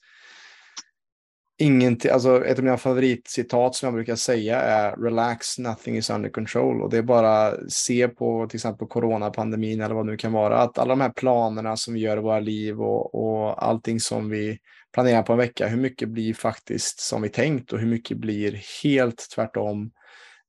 [1.59, 6.31] ingenting, alltså ett av mina favoritcitat som jag brukar säga är relax, nothing is under
[6.31, 6.83] control.
[6.83, 10.59] Och det är bara se på till exempel coronapandemin eller vad det nu kan vara,
[10.59, 14.31] att alla de här planerna som vi gör i våra liv och, och allting som
[14.31, 14.59] vi
[14.95, 18.63] planerar på en vecka, hur mycket blir faktiskt som vi tänkt och hur mycket blir
[18.83, 19.91] helt tvärtom.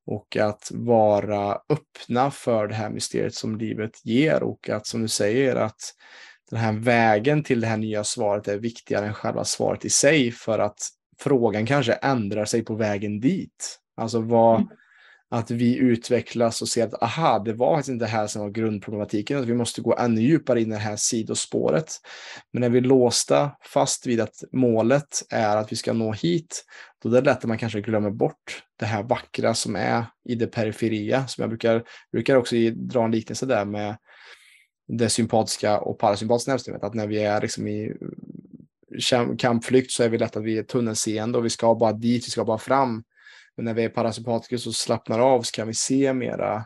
[0.10, 5.08] Och att vara öppna för det här mysteriet som livet ger och att som du
[5.08, 5.93] säger att
[6.49, 10.32] den här vägen till det här nya svaret är viktigare än själva svaret i sig
[10.32, 10.78] för att
[11.20, 13.80] frågan kanske ändrar sig på vägen dit.
[13.97, 14.70] Alltså vad, mm.
[15.30, 18.49] att vi utvecklas och ser att aha, det var faktiskt inte det här som var
[18.49, 21.93] grundproblematiken, att vi måste gå ännu djupare in i det här sidospåret.
[22.53, 26.65] Men när vi är låsta fast vid att målet är att vi ska nå hit,
[27.03, 30.36] då är det lätt att man kanske glömmer bort det här vackra som är i
[30.36, 33.97] det periferia, som jag brukar, brukar också dra en liknelse där med
[34.88, 37.93] det sympatiska och parasympatiska nervsystemet, att när vi är liksom i
[39.38, 42.32] kampflykt så är vi lätt att vi är tunnelseende och vi ska bara dit, vi
[42.32, 43.04] ska bara fram.
[43.56, 46.66] Men när vi är parasympatiker så slappnar av så kan vi se mera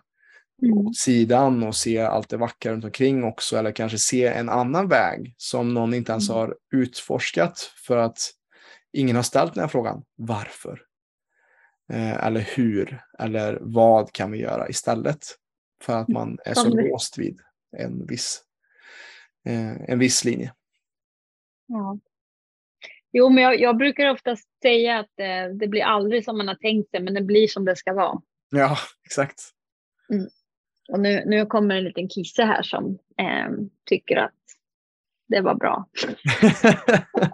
[0.63, 0.77] mm.
[0.77, 4.87] åt sidan och se allt det vackra runt omkring också eller kanske se en annan
[4.87, 6.39] väg som någon inte ens mm.
[6.39, 8.31] har utforskat för att
[8.93, 10.03] ingen har ställt den här frågan.
[10.15, 10.81] Varför?
[11.93, 13.03] Eh, eller hur?
[13.19, 15.25] Eller vad kan vi göra istället?
[15.83, 17.39] För att man är så låst vid
[17.77, 18.43] en viss,
[19.45, 20.53] eh, en viss linje.
[21.67, 21.99] Ja.
[23.11, 26.55] Jo, men jag, jag brukar ofta säga att eh, det blir aldrig som man har
[26.55, 28.21] tänkt sig, men det blir som det ska vara.
[28.49, 29.41] Ja, exakt.
[30.09, 30.27] Mm.
[30.89, 33.49] Och nu, nu kommer en liten kisse här som eh,
[33.85, 34.35] tycker att
[35.27, 35.89] det var bra.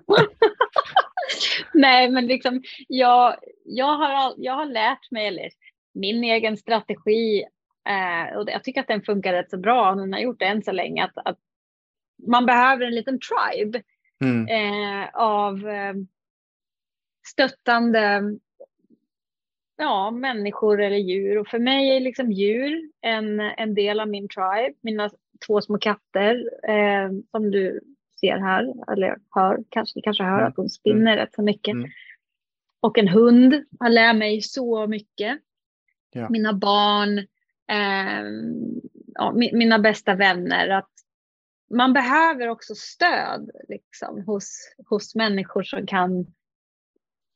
[1.73, 5.49] Nej, men liksom jag, jag, har, jag har lärt mig, eller
[5.93, 7.43] min egen strategi,
[7.89, 10.45] eh, och jag tycker att den funkar rätt så bra, och den har gjort det
[10.45, 11.37] än så länge, att, att
[12.27, 13.81] man behöver en liten tribe
[14.23, 14.47] mm.
[14.47, 15.93] eh, av eh,
[17.27, 18.21] stöttande
[19.77, 21.37] ja, människor eller djur.
[21.37, 24.73] Och för mig är liksom djur en, en del av min tribe.
[24.81, 25.09] Mina
[25.47, 27.79] två små katter eh, som du
[28.19, 31.15] ser här, eller hör, kanske, ni kanske hör att de spinner mm.
[31.15, 31.73] rätt så mycket.
[31.73, 31.89] Mm.
[32.79, 35.39] Och en hund har lärt mig så mycket.
[36.13, 36.29] Ja.
[36.29, 37.17] Mina barn,
[37.67, 38.25] eh,
[39.13, 40.69] ja, mina bästa vänner.
[40.69, 40.91] Att
[41.69, 46.25] man behöver också stöd liksom, hos, hos människor som kan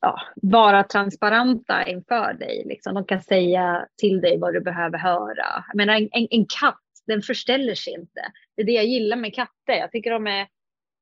[0.01, 2.63] ja, vara transparenta inför dig.
[2.65, 2.93] Liksom.
[2.93, 5.65] De kan säga till dig vad du behöver höra.
[5.67, 8.21] Jag menar, en, en, en katt, den förställer sig inte.
[8.55, 9.73] Det är det jag gillar med katter.
[9.73, 10.47] Jag tycker de är,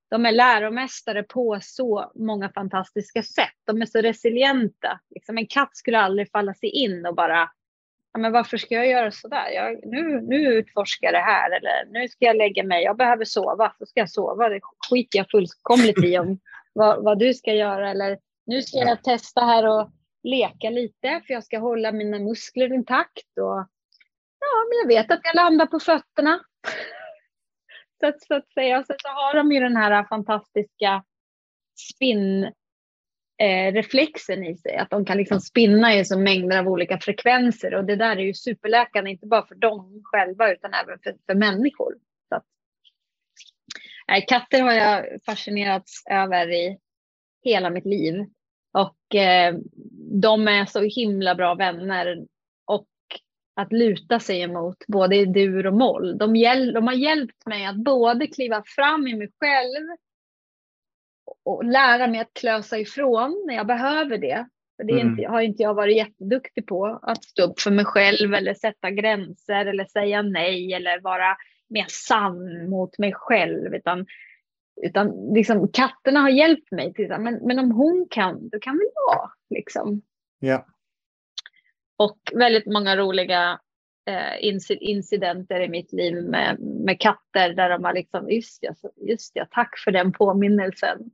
[0.09, 3.55] de är läromästare på så många fantastiska sätt.
[3.65, 4.99] De är så resilienta.
[5.09, 7.49] Liksom en katt skulle aldrig falla sig in och bara
[8.13, 9.49] ja, men varför ska jag göra sådär?
[9.49, 13.25] Jag, nu, nu utforskar jag det här eller nu ska jag lägga mig, jag behöver
[13.25, 14.49] sova, så ska jag sova.
[14.49, 16.39] Det skiter jag fullkomligt i om
[16.73, 17.89] vad, vad du ska göra.
[17.91, 19.91] Eller nu ska jag testa här och
[20.23, 23.37] leka lite för jag ska hålla mina muskler intakt.
[23.37, 23.67] Och,
[24.39, 26.39] ja, men jag vet att jag landar på fötterna.
[27.99, 28.83] så, att, så att säga.
[28.83, 31.03] Så, så har de ju den här fantastiska
[31.93, 32.53] spinn
[33.39, 34.75] eh, reflexen i sig.
[34.75, 37.75] Att de kan liksom spinna i så mängder av olika frekvenser.
[37.75, 41.35] Och det där är ju superläkande, inte bara för dem själva utan även för, för
[41.35, 41.93] människor.
[42.29, 42.45] Så att,
[44.11, 46.77] eh, katter har jag fascinerats över i
[47.43, 48.25] hela mitt liv.
[48.73, 49.55] Och eh,
[50.21, 52.25] de är så himla bra vänner.
[52.65, 52.87] Och
[53.55, 56.17] att luta sig emot både i dur och moll.
[56.17, 59.87] De, hjäl de har hjälpt mig att både kliva fram i mig själv
[61.49, 64.47] och lära mig att klösa ifrån när jag behöver det.
[64.77, 65.07] För det mm.
[65.07, 66.99] inte, har inte jag varit jätteduktig på.
[67.01, 71.37] Att stå upp för mig själv eller sätta gränser eller säga nej eller vara
[71.69, 73.75] mer sann mot mig själv.
[73.75, 74.05] Utan,
[74.81, 76.93] utan liksom, katterna har hjälpt mig.
[76.93, 79.31] Till, men, men om hon kan, då kan väl jag.
[79.49, 80.01] Liksom.
[80.39, 80.65] Ja.
[81.97, 83.59] Och väldigt många roliga
[84.05, 89.31] eh, incidenter i mitt liv med, med katter där de har liksom, just ja, just
[89.35, 91.11] ja, tack för den påminnelsen.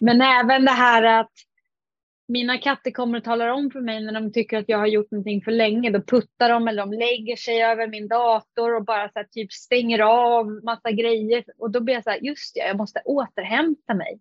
[0.00, 1.32] Men även det här att
[2.28, 5.10] mina katter kommer och talar om för mig när de tycker att jag har gjort
[5.10, 5.90] någonting för länge.
[5.90, 9.98] Då puttar de eller de lägger sig över min dator och bara så typ stänger
[9.98, 11.44] av massa grejer.
[11.58, 14.20] Och då blir jag så här, just det, jag måste återhämta mig.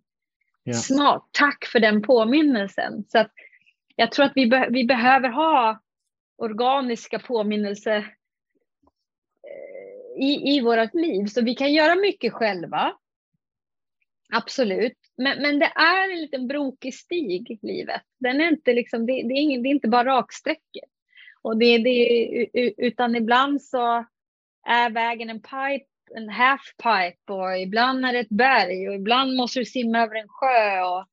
[0.63, 0.73] Ja.
[0.73, 3.03] Smart, tack för den påminnelsen.
[3.07, 3.31] Så att
[3.95, 5.81] jag tror att vi, be vi behöver ha
[6.37, 7.97] organiska påminnelser
[9.43, 11.25] eh, i, i vårt liv.
[11.25, 12.93] Så vi kan göra mycket själva.
[14.33, 14.97] Absolut.
[15.17, 18.01] Men, men det är en liten brokig stig, livet.
[18.19, 20.83] Den är inte liksom, det, det är, ingen, det är inte bara raksträckor.
[21.41, 22.47] Och det, det,
[22.77, 24.05] utan ibland så
[24.67, 29.35] är vägen en pipe, en half pipe och ibland är det ett berg och ibland
[29.35, 30.81] måste du simma över en sjö.
[30.81, 31.05] Och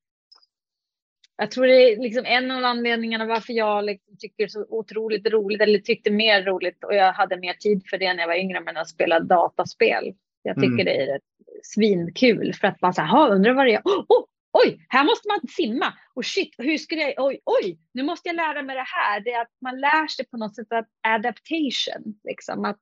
[1.37, 5.61] jag tror det är liksom en av anledningarna varför jag liksom tycker så otroligt roligt,
[5.61, 8.61] eller tyckte mer roligt och jag hade mer tid för det när jag var yngre,
[8.61, 10.15] men att spela dataspel.
[10.43, 10.85] Jag tycker mm.
[10.85, 11.21] det är
[11.63, 13.83] svinkul för att man såhär, undrar vad det är.
[13.85, 15.93] Oh, oh, oj, här måste man simma.
[16.15, 19.21] Och shit, hur skulle jag, oj, oj, nu måste jag lära mig det här.
[19.21, 22.81] Det är att man lär sig på något sätt att adaptation, liksom att,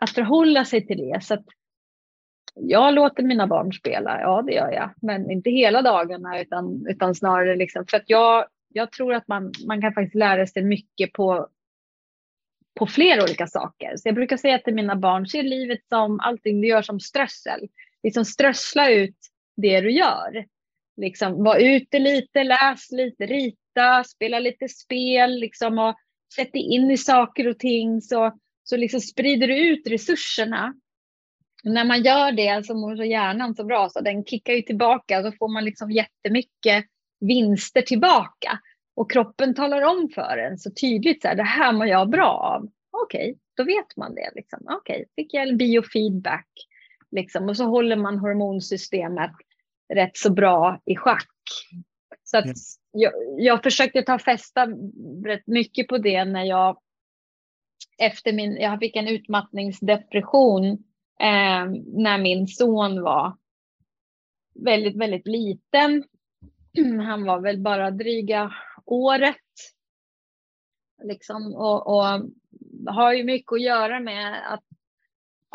[0.00, 1.24] att förhålla sig till det.
[1.24, 1.44] Så att
[2.54, 7.14] jag låter mina barn spela, ja det gör jag, men inte hela dagarna utan, utan
[7.14, 11.12] snarare liksom för att jag, jag tror att man, man kan faktiskt lära sig mycket
[11.12, 11.48] på
[12.76, 13.96] på flera olika saker.
[13.96, 17.68] Så jag brukar säga till mina barn, se livet som allting du gör som strössel.
[18.06, 19.16] Liksom strössla ut
[19.56, 20.46] det du gör.
[20.96, 25.96] Liksom, var ute lite, läs lite, rita, spela lite spel liksom, och
[26.36, 28.00] sätt dig in i saker och ting.
[28.00, 30.74] Så, så liksom sprider du ut resurserna.
[31.64, 34.62] Och när man gör det så mår så hjärnan så bra så den kickar ju
[34.62, 35.22] tillbaka.
[35.22, 36.84] Då får man liksom jättemycket
[37.20, 38.60] vinster tillbaka.
[38.96, 42.30] Och kroppen talar om för en så tydligt så här, det här mår jag bra
[42.30, 42.68] av.
[42.90, 44.30] Okej, okay, då vet man det.
[44.34, 44.58] Liksom.
[44.64, 46.48] Okej, okay, fick jag biofeedback.
[47.10, 47.48] Liksom.
[47.48, 49.30] Och så håller man hormonsystemet
[49.94, 51.28] rätt så bra i schack.
[52.24, 52.56] Så att
[52.92, 54.66] jag, jag försökte ta fästa
[55.24, 56.80] rätt mycket på det när jag
[57.98, 60.64] efter min, jag fick en utmattningsdepression
[61.20, 63.36] eh, när min son var
[64.64, 66.04] väldigt, väldigt liten.
[67.06, 68.54] Han var väl bara dryga
[68.84, 69.36] året.
[71.02, 72.30] Liksom, och, och
[72.86, 74.64] har ju mycket att göra med att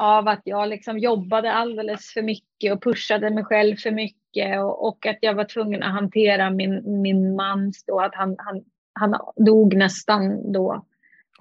[0.01, 4.87] av att jag liksom jobbade alldeles för mycket och pushade mig själv för mycket och,
[4.87, 9.15] och att jag var tvungen att hantera min, min mans då, att han, han, han
[9.35, 10.85] dog nästan då.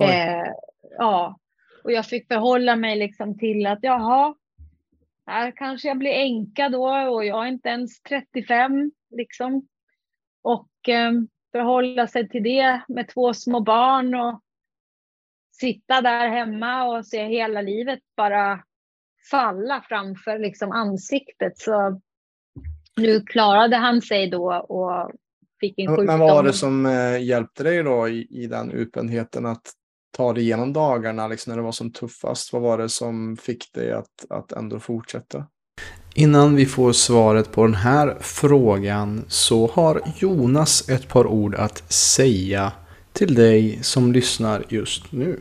[0.00, 0.52] Eh,
[0.98, 1.38] ja,
[1.84, 4.34] och jag fick förhålla mig liksom till att jaha,
[5.26, 9.66] här kanske jag blir änka då och jag är inte ens 35 liksom.
[10.42, 11.12] Och eh,
[11.52, 14.40] förhålla sig till det med två små barn och
[15.60, 18.60] sitta där hemma och se hela livet bara
[19.30, 21.58] falla framför liksom ansiktet.
[21.58, 22.00] Så
[22.96, 25.12] nu klarade han sig då och
[25.60, 26.06] fick en sjukdom.
[26.06, 29.72] Men vad var det som eh, hjälpte dig då i, i den utbrändheten att
[30.16, 32.52] ta dig igenom dagarna liksom när det var som tuffast?
[32.52, 35.46] Vad var det som fick dig att, att ändå fortsätta?
[36.14, 41.92] Innan vi får svaret på den här frågan så har Jonas ett par ord att
[41.92, 42.72] säga
[43.12, 45.40] till dig som lyssnar just nu.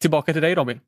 [0.00, 0.80] Tillbaka till dig Robin.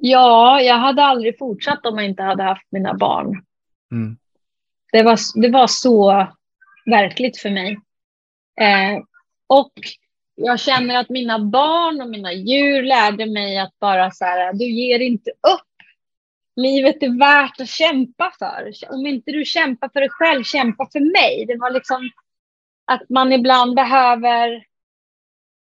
[0.00, 3.44] Ja, jag hade aldrig fortsatt om jag inte hade haft mina barn.
[3.92, 4.16] Mm.
[4.92, 6.26] Det, var, det var så
[6.86, 7.78] verkligt för mig.
[8.60, 9.02] Eh,
[9.46, 9.72] och
[10.34, 14.64] jag känner att mina barn och mina djur lärde mig att bara så här, du
[14.64, 15.62] ger inte upp.
[16.56, 18.72] Livet är värt att kämpa för.
[18.94, 21.44] Om inte du kämpar för dig själv, kämpa för mig.
[21.46, 22.10] Det var liksom
[22.84, 24.64] att man ibland behöver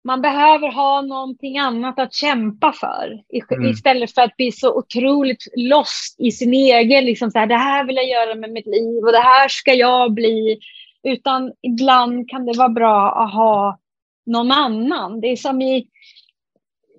[0.05, 3.71] man behöver ha någonting annat att kämpa för mm.
[3.71, 7.85] istället för att bli så otroligt lost i sin egen, liksom så här, det här
[7.85, 10.59] vill jag göra med mitt liv och det här ska jag bli.
[11.03, 13.79] Utan ibland kan det vara bra att ha
[14.27, 15.21] någon annan.
[15.21, 15.87] Det är som i,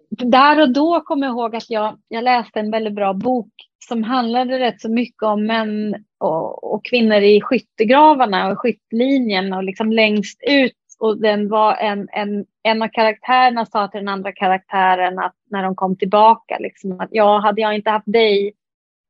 [0.10, 3.52] där och då kommer jag ihåg att jag, jag läste en väldigt bra bok
[3.88, 9.64] som handlade rätt så mycket om män och, och kvinnor i skyttegravarna och skyttlinjen och
[9.64, 14.32] liksom längst ut och den var en, en, en av karaktärerna sa till den andra
[14.32, 18.54] karaktären att när de kom tillbaka, liksom, att ja, hade jag inte haft dig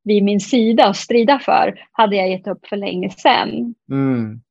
[0.03, 3.75] vid min sida att strida för hade jag gett upp för länge sedan.
[3.91, 4.41] Mm.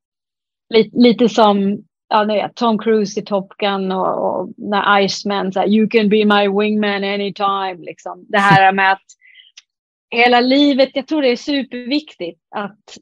[0.69, 5.69] Lite, lite som ja, nej, Tom Cruise i Top Gun och, och när Iceman säger
[5.69, 7.77] you can be my wingman anytime.
[7.79, 8.25] Liksom.
[8.29, 9.05] Det här med att
[10.11, 12.99] hela livet, jag tror det är superviktigt att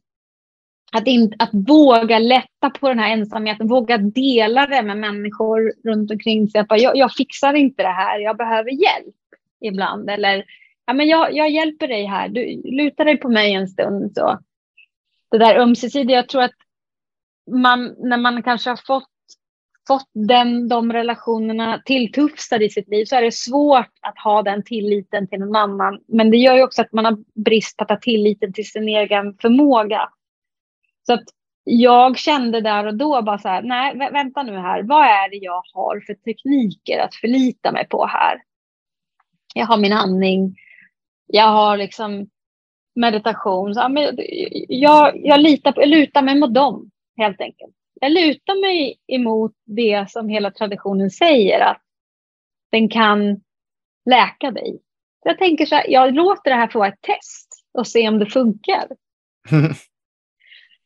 [0.92, 6.10] att, in, att våga lätta på den här ensamheten, våga dela det med människor runt
[6.10, 6.60] omkring sig.
[6.60, 9.14] Att jag, jag fixar inte det här, jag behöver hjälp
[9.60, 10.10] ibland.
[10.10, 10.44] Eller
[10.86, 14.12] ja, men jag, jag hjälper dig här, du lutar dig på mig en stund.
[14.14, 14.38] Så.
[15.30, 16.54] Det där ömsesidiga, jag tror att
[17.50, 19.08] man, när man kanske har fått,
[19.88, 24.62] fått den, de relationerna tilltufsade i sitt liv så är det svårt att ha den
[24.62, 25.98] tilliten till någon annan.
[26.08, 28.88] Men det gör ju också att man har brist på att ha tilliten till sin
[28.88, 30.08] egen förmåga.
[31.06, 31.24] Så att
[31.64, 35.36] jag kände där och då bara så här, nej vänta nu här, vad är det
[35.36, 38.42] jag har för tekniker att förlita mig på här?
[39.54, 40.56] Jag har min andning,
[41.26, 42.28] jag har liksom
[42.94, 43.74] meditation.
[43.74, 44.18] Så, ja, men
[44.68, 47.74] jag, jag, litar på, jag lutar mig mot dem helt enkelt.
[48.00, 51.82] Jag lutar mig emot det som hela traditionen säger att
[52.70, 53.40] den kan
[54.10, 54.80] läka dig.
[55.24, 58.18] Jag tänker så här, jag låter det här få vara ett test och se om
[58.18, 58.88] det funkar.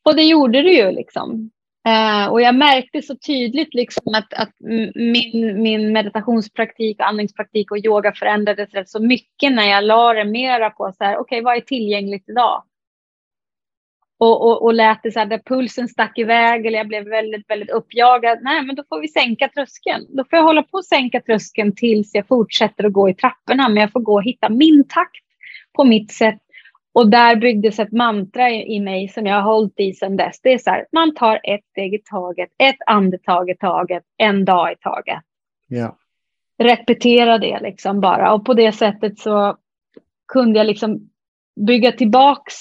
[0.07, 1.51] Och det gjorde det ju liksom.
[1.89, 4.53] Eh, och jag märkte så tydligt liksom att, att
[4.95, 10.71] min, min meditationspraktik, andningspraktik och yoga förändrades rätt så mycket när jag la det mera
[10.71, 12.63] på så här, okej, okay, vad är tillgängligt idag?
[14.19, 17.51] Och, och, och lät det så här, där pulsen stack iväg eller jag blev väldigt,
[17.51, 18.39] väldigt uppjagad.
[18.43, 20.07] Nej, men då får vi sänka tröskeln.
[20.09, 23.69] Då får jag hålla på att sänka tröskeln tills jag fortsätter att gå i trapporna.
[23.69, 25.25] Men jag får gå och hitta min takt
[25.77, 26.45] på mitt sätt
[26.97, 30.40] och där byggdes ett mantra i mig som jag har hållit i sedan dess.
[30.42, 34.44] Det är så här, man tar ett steg i taget, ett andetag i taget, en
[34.44, 35.22] dag i taget.
[35.66, 35.97] Ja.
[36.59, 38.32] Repetera det liksom bara.
[38.32, 39.57] Och på det sättet så
[40.32, 41.11] kunde jag liksom
[41.66, 42.55] bygga tillbaks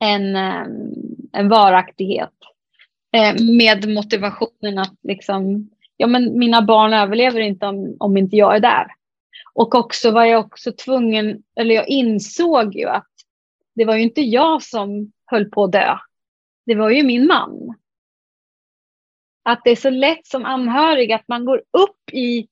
[0.00, 0.66] en, eh,
[1.32, 2.34] en varaktighet.
[3.16, 8.56] Eh, med motivationen att liksom, ja men mina barn överlever inte om, om inte jag
[8.56, 8.86] är där.
[9.54, 13.10] Och också var jag också tvungen, eller jag insåg ju att
[13.74, 15.98] det var ju inte jag som höll på att dö.
[16.66, 17.74] Det var ju min man.
[19.42, 22.48] Att det är så lätt som anhörig att man går upp i,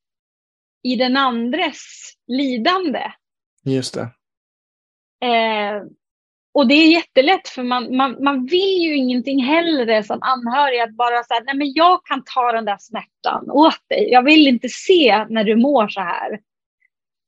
[0.83, 3.13] i den andres lidande.
[3.65, 4.09] Just det.
[5.27, 5.83] Eh,
[6.55, 10.97] och det är jättelätt för man, man, man vill ju ingenting hellre som anhörig att
[10.97, 14.09] bara säga nej men jag kan ta den där smärtan åt dig.
[14.11, 16.41] Jag vill inte se när du mår så här.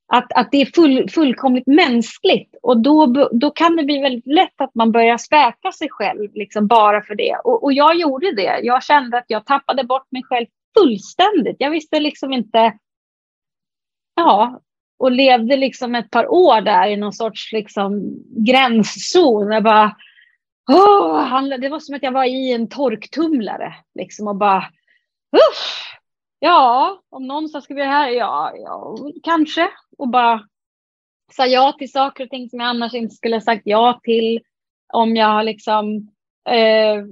[0.06, 4.60] Att, att det är full, fullkomligt mänskligt och då, då kan det bli väldigt lätt
[4.60, 7.36] att man börjar späka sig själv liksom bara för det.
[7.44, 8.60] Och, och jag gjorde det.
[8.62, 10.46] Jag kände att jag tappade bort mig själv
[10.78, 11.56] fullständigt.
[11.58, 12.72] Jag visste liksom inte.
[14.14, 14.60] Ja,
[14.98, 19.52] och levde liksom ett par år där i någon sorts liksom gränszon.
[19.52, 19.96] Jag bara,
[20.72, 24.64] oh, det var som att jag var i en torktumlare liksom och bara,
[25.32, 25.84] uff,
[26.38, 29.68] ja, om någon ska vi här, ja, ja, kanske.
[29.98, 30.42] Och bara
[31.32, 34.40] sa ja till saker och ting som jag annars inte skulle ha sagt ja till.
[34.92, 35.96] Om jag liksom...
[36.48, 37.04] Eh,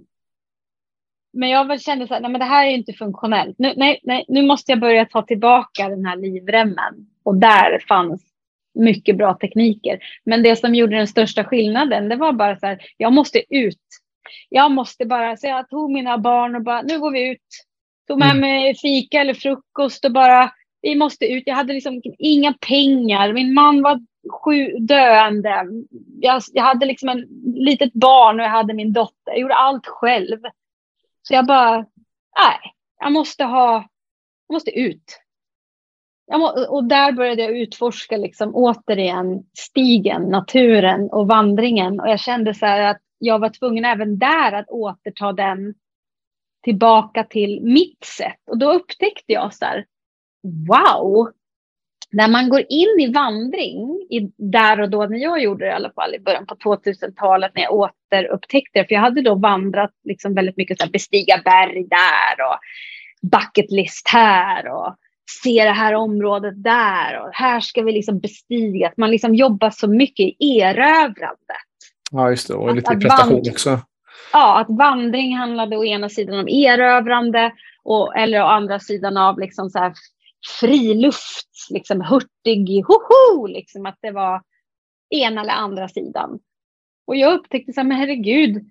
[1.32, 3.58] men jag kände så här, nej men det här är inte funktionellt.
[3.58, 7.06] Nu, nej, nej, nu måste jag börja ta tillbaka den här livremmen.
[7.22, 8.22] Och där fanns
[8.74, 9.98] mycket bra tekniker.
[10.24, 13.78] Men det som gjorde den största skillnaden, det var bara så här, jag måste ut.
[14.48, 17.46] Jag måste bara, så jag tog mina barn och bara, nu går vi ut.
[18.08, 18.40] Tog med mm.
[18.40, 20.52] mig fika eller frukost och bara,
[20.82, 21.42] vi måste ut.
[21.46, 23.32] Jag hade liksom inga pengar.
[23.32, 25.66] Min man var sju, döende.
[26.20, 27.24] Jag, jag hade liksom ett
[27.54, 29.32] litet barn och jag hade min dotter.
[29.32, 30.38] Jag gjorde allt själv.
[31.22, 31.76] Så jag bara,
[32.38, 33.74] nej, jag måste ha,
[34.48, 35.18] jag måste ut.
[36.26, 42.00] Jag må, och där började jag utforska liksom återigen stigen, naturen och vandringen.
[42.00, 45.74] Och jag kände så här att jag var tvungen även där att återta den
[46.62, 48.40] tillbaka till mitt sätt.
[48.50, 49.86] Och då upptäckte jag så här,
[50.42, 51.32] wow,
[52.12, 55.74] när man går in i vandring, i, där och då när jag gjorde det i
[55.74, 59.90] alla fall i början på 2000-talet när jag återupptäckte det, för jag hade då vandrat
[60.04, 62.58] liksom väldigt mycket så här, bestiga berg där och
[63.30, 64.96] bucket list här och
[65.42, 68.88] se det här området där och här ska vi liksom bestiga.
[68.88, 71.36] Att man liksom jobbar så mycket i erövrandet.
[72.10, 72.54] Ja, just det.
[72.54, 73.80] Och lite att, prestation att också.
[74.32, 77.52] Ja, att vandring handlade å ena sidan om erövrande
[77.84, 79.92] och, eller å andra sidan av liksom så här
[80.60, 84.42] friluft, liksom hurtig, hoho, liksom att det var
[85.10, 86.40] ena eller andra sidan.
[87.06, 88.70] Och jag upptäckte så här, men herregud,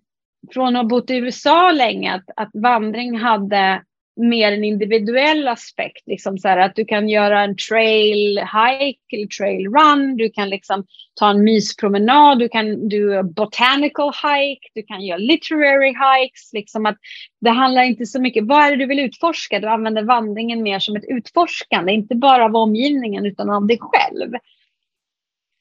[0.54, 3.84] från att ha bott i USA länge, att, att vandring hade
[4.22, 6.08] mer en individuell aspekt.
[6.08, 10.18] Liksom så här, att du kan göra en trail hike eller trail run.
[10.18, 12.40] Du kan liksom ta en myspromenad.
[12.40, 14.68] Du kan do botanical hike.
[14.74, 16.54] Du kan göra literary hikes.
[16.54, 16.98] Liksom att
[17.42, 18.46] det handlar inte så mycket.
[18.46, 19.60] Vad är det du vill utforska?
[19.60, 21.92] Du använder vandringen mer som ett utforskande.
[21.92, 24.32] Inte bara av omgivningen utan av dig själv.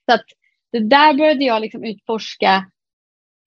[0.09, 0.27] Så att
[0.73, 2.65] det där började jag liksom utforska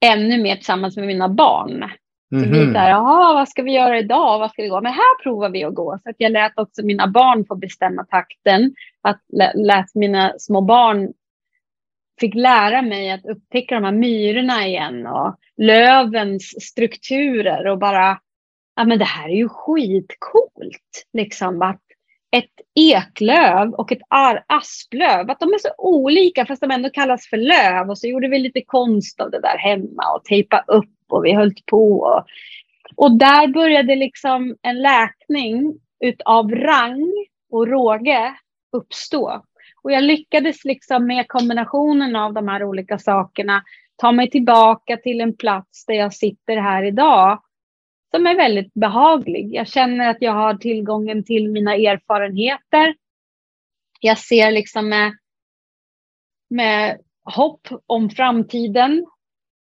[0.06, 1.92] ännu mer tillsammans med mina barn.
[2.34, 2.74] Mm -hmm.
[2.74, 4.40] Så jaha, vad ska vi göra idag?
[4.40, 4.82] Vad ska vi gå?
[4.82, 6.00] Men här provar vi att gå.
[6.04, 8.74] Så att jag lät också mina barn få bestämma takten.
[9.02, 9.22] Att
[9.56, 11.14] lät mina små barn
[12.20, 18.20] fick lära mig att upptäcka de här myrorna igen och lövens strukturer och bara,
[18.76, 21.06] ja men det här är ju skitcoolt.
[21.14, 21.82] Liksom att
[22.32, 24.02] ett eklöv och ett
[24.48, 27.90] asplöv, att de är så olika fast de ändå kallas för löv.
[27.90, 31.34] Och så gjorde vi lite konst av det där hemma och tejpa upp och vi
[31.34, 32.00] höll på.
[32.00, 32.26] Och,
[32.96, 37.14] och där började liksom en läkning utav rang
[37.52, 38.34] och råge
[38.72, 39.44] uppstå.
[39.84, 43.64] Och jag lyckades liksom med kombinationen av de här olika sakerna
[43.96, 47.44] ta mig tillbaka till en plats där jag sitter här idag
[48.16, 49.54] som är väldigt behaglig.
[49.54, 52.96] Jag känner att jag har tillgången till mina erfarenheter.
[54.00, 55.18] Jag ser liksom med,
[56.50, 59.06] med hopp om framtiden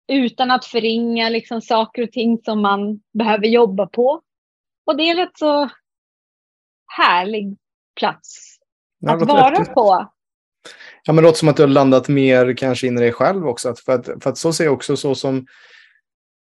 [0.07, 4.21] utan att förringa liksom saker och ting som man behöver jobba på.
[4.85, 5.69] Och det är en rätt så
[6.97, 7.57] härlig
[7.99, 8.57] plats
[8.99, 9.73] ja, att vara rätt.
[9.73, 10.07] på.
[11.03, 13.47] Ja, men det låter som att du har landat mer kanske in i dig själv
[13.47, 13.75] också.
[13.85, 15.47] För att, för att så ser jag också så som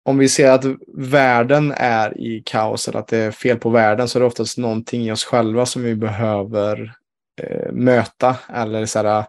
[0.06, 0.66] om vi ser att
[0.97, 4.58] världen är i kaos eller att det är fel på världen så är det oftast
[4.58, 6.93] någonting i oss själva som vi behöver
[7.41, 8.36] eh, möta.
[8.53, 9.26] Eller så här,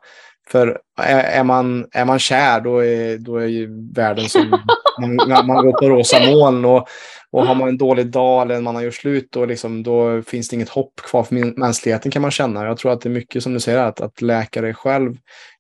[0.51, 4.51] för är, man, är man kär då är, då är ju världen som
[5.01, 6.65] man, man går på rosa moln.
[6.65, 6.89] Och,
[7.31, 10.49] och har man en dålig dag eller man har gjort slut då, liksom, då finns
[10.49, 12.65] det inget hopp kvar för mänskligheten kan man känna.
[12.65, 15.17] Jag tror att det är mycket som du säger att, att läka dig själv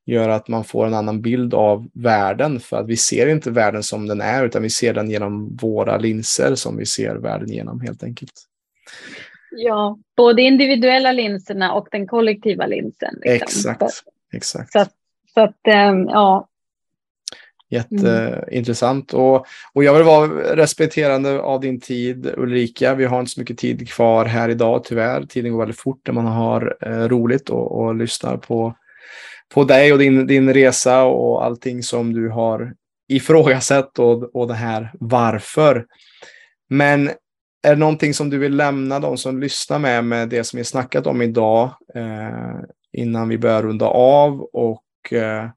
[0.06, 2.60] gör att man får en annan bild av världen.
[2.60, 5.96] För att vi ser inte världen som den är utan vi ser den genom våra
[5.96, 8.32] linser som vi ser världen genom helt enkelt.
[9.50, 13.14] Ja, både individuella linserna och den kollektiva linsen.
[13.22, 13.70] Liksom.
[13.70, 14.02] Exakt.
[14.32, 14.72] Exakt.
[14.72, 14.86] Så,
[15.34, 16.48] så att, ähm, ja.
[17.68, 19.12] Jätteintressant.
[19.12, 19.24] Mm.
[19.24, 22.94] Och, och jag vill vara respekterande av din tid Ulrika.
[22.94, 25.22] Vi har inte så mycket tid kvar här idag tyvärr.
[25.26, 28.74] Tiden går väldigt fort när man har eh, roligt och, och lyssnar på,
[29.54, 32.74] på dig och din, din resa och allting som du har
[33.08, 35.86] ifrågasatt och, och det här varför.
[36.68, 37.10] Men
[37.62, 40.64] är det någonting som du vill lämna de som lyssnar med, med det som vi
[40.64, 41.70] snackat om idag?
[41.94, 42.60] Eh,
[42.96, 45.48] innan vi börjar runda av och eh,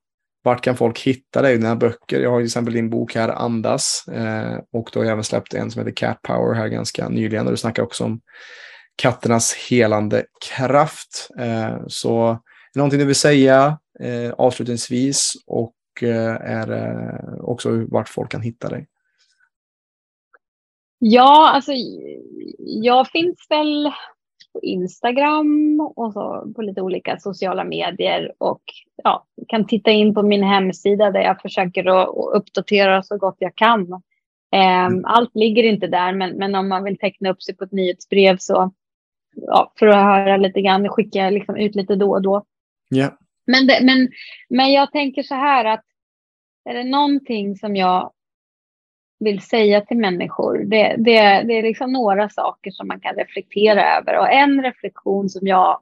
[0.43, 2.19] vart kan folk hitta dig, dina böcker?
[2.19, 5.53] Jag har till exempel din bok här, Andas, eh, och då har jag även släppt
[5.53, 8.21] en som heter Cat Power här ganska nyligen, och du snackar också om
[8.95, 11.29] katternas helande kraft.
[11.39, 17.85] Eh, så är det någonting du vill säga eh, avslutningsvis och eh, är eh, också
[17.89, 18.87] vart folk kan hitta dig?
[20.99, 21.71] Ja, alltså
[22.59, 23.91] jag finns väl
[24.59, 28.61] på Instagram och så på lite olika sociala medier och
[29.03, 33.55] ja, kan titta in på min hemsida där jag försöker att uppdatera så gott jag
[33.55, 33.93] kan.
[34.51, 35.05] Ehm, mm.
[35.05, 38.37] Allt ligger inte där, men, men om man vill teckna upp sig på ett nyhetsbrev
[38.39, 38.71] så
[39.35, 42.43] ja, för att höra lite grann skickar jag liksom ut lite då och då.
[42.89, 43.17] Ja.
[43.45, 44.09] Men, det, men,
[44.49, 45.83] men jag tänker så här att
[46.69, 48.11] är det någonting som jag
[49.19, 53.97] vill säga till människor, det, det, det är liksom några saker som man kan reflektera
[53.97, 54.19] över.
[54.19, 55.81] Och en reflektion som jag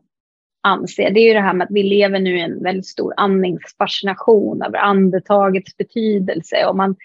[0.64, 3.14] anser, det är ju det här med att vi lever nu i en väldigt stor
[3.18, 6.65] andningsfascination över andetagets betydelse.
[6.65, 6.95] Och man,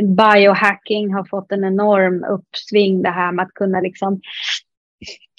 [0.00, 4.20] biohacking har fått en enorm uppsving, det här med att kunna liksom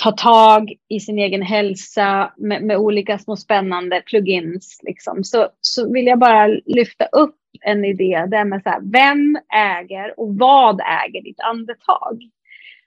[0.03, 4.79] ta tag i sin egen hälsa med, med olika små spännande plugins.
[4.83, 5.23] Liksom.
[5.23, 10.19] Så, så vill jag bara lyfta upp en idé där man så här, vem äger
[10.19, 12.29] och vad äger ditt andetag?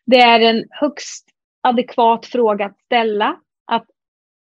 [0.06, 1.28] Det är en högst
[1.60, 3.36] adekvat fråga att ställa.
[3.64, 3.86] Att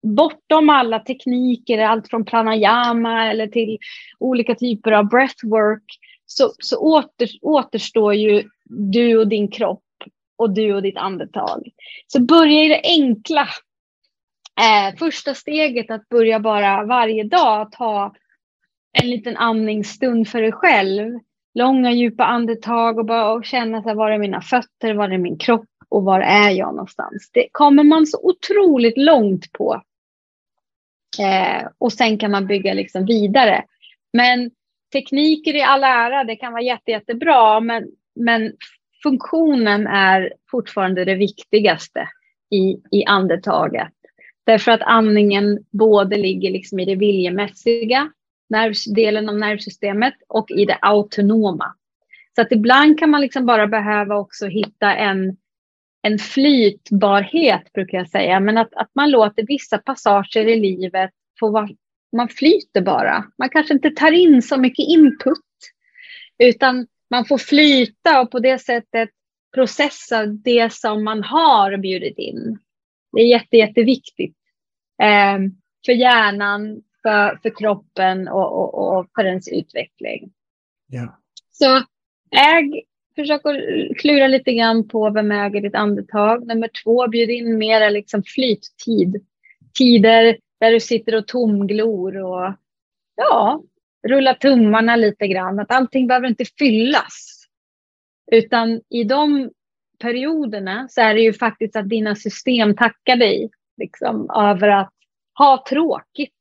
[0.04, 3.78] bortom alla tekniker, allt från pranayama eller till
[4.20, 5.84] olika typer av breathwork,
[6.26, 9.84] så, så åter, återstår ju du och din kropp
[10.38, 11.70] och du och ditt andetag.
[12.08, 13.48] Så börja i det enkla.
[14.62, 18.14] Eh, första steget att börja bara varje dag ta
[18.92, 21.20] en liten andningsstund för dig själv.
[21.54, 25.18] Långa djupa andetag och bara och känna så här, var är mina fötter, var är
[25.18, 27.30] min kropp och var är jag någonstans.
[27.34, 29.82] Det kommer man så otroligt långt på.
[31.20, 33.64] Eh, och sen kan man bygga liksom vidare.
[34.14, 34.52] Men
[34.94, 38.54] tekniker i all ära, det kan vara jätte, jättebra, men, men
[39.04, 42.08] funktionen är fortfarande det viktigaste
[42.50, 43.94] i, i andetaget.
[44.44, 48.12] Därför att andningen både ligger liksom i det viljemässiga,
[48.96, 51.76] delen av nervsystemet, och i det autonoma.
[52.36, 55.38] Så att ibland kan man liksom bara behöva också hitta en,
[56.02, 58.40] en flytbarhet, brukar jag säga.
[58.40, 61.70] Men att, att man låter vissa passager i livet få vara,
[62.16, 63.26] man flyter bara.
[63.38, 65.38] Man kanske inte tar in så mycket input,
[66.38, 69.10] utan man får flyta och på det sättet
[69.56, 72.60] processa det som man har bjudit in.
[73.12, 74.38] Det är jätte, jätteviktigt
[75.02, 75.40] eh,
[75.86, 80.32] för hjärnan, för, för kroppen och, och, och för ens utveckling.
[80.88, 81.20] Ja.
[81.52, 81.76] Så
[82.38, 82.84] äg,
[83.16, 86.48] försök att klura lite grann på vem äger ditt andetag.
[86.48, 89.26] Nummer två, bjud in mera liksom flyttid.
[89.78, 92.54] Tider där du sitter och tomglor och
[93.16, 93.64] ja,
[94.08, 95.60] rulla tummarna lite grann.
[95.60, 97.46] Att allting behöver inte fyllas.
[98.32, 99.52] Utan i de
[100.00, 104.94] perioderna så är det ju faktiskt att dina system tackar dig liksom, över att
[105.38, 106.34] ha tråkigt.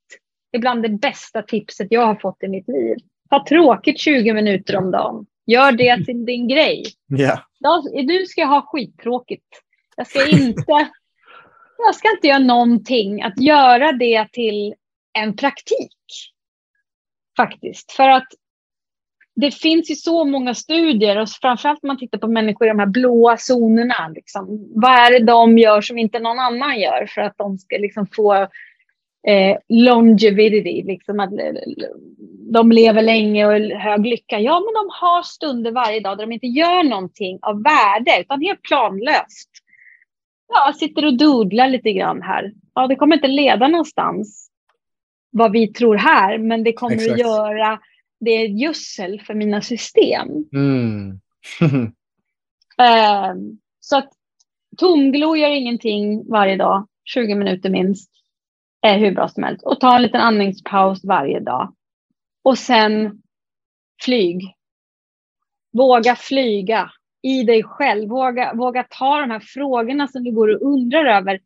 [0.53, 2.97] Ibland det bästa tipset jag har fått i mitt liv.
[3.31, 5.27] Ha tråkigt 20 minuter om dagen.
[5.47, 6.85] Gör det till din grej.
[7.07, 7.45] Ja.
[7.93, 9.63] Du ska ha skittråkigt.
[9.97, 10.65] Jag ska inte,
[11.79, 13.23] jag ska inte göra någonting.
[13.23, 14.75] Att göra det till
[15.19, 15.97] en praktik
[17.37, 17.93] faktiskt.
[17.93, 18.27] För att
[19.37, 22.79] det finns ju så många studier och framförallt om man tittar på människor i de
[22.79, 24.09] här blåa zonerna.
[24.15, 27.77] Liksom, vad är det de gör som inte någon annan gör för att de ska
[27.77, 28.49] liksom få
[29.29, 31.31] eh, longevity, liksom att
[32.53, 34.41] de lever länge och hög lycka.
[34.41, 38.41] Ja, men de har stunder varje dag där de inte gör någonting av värde utan
[38.41, 39.51] helt planlöst.
[40.49, 42.53] Ja, sitter och doodlar lite grann här.
[42.75, 44.51] Ja, det kommer inte leda någonstans
[45.31, 47.13] vad vi tror här, men det kommer Exakt.
[47.13, 47.81] att göra
[48.21, 50.29] det är gödsel för mina system.
[50.53, 51.21] Mm.
[52.81, 53.35] uh,
[53.81, 54.13] så att
[54.77, 58.11] tomglo gör ingenting varje dag, 20 minuter minst,
[58.83, 59.63] är hur bra som helst.
[59.65, 61.75] Och ta en liten andningspaus varje dag.
[62.43, 63.23] Och sen
[64.05, 64.57] flyg.
[65.73, 66.91] Våga flyga
[67.23, 68.09] i dig själv.
[68.09, 71.41] Våga, våga ta de här frågorna som du går och undrar över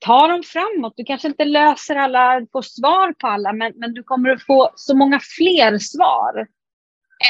[0.00, 0.94] ta dem framåt.
[0.96, 4.70] Du kanske inte löser alla, får svar på alla, men, men du kommer att få
[4.76, 6.46] så många fler svar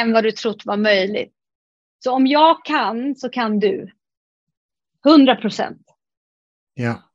[0.01, 1.35] än vad du trott var möjligt.
[2.05, 3.91] Så om jag kan så kan du.
[5.07, 5.83] 100 procent.
[6.75, 7.10] Ja.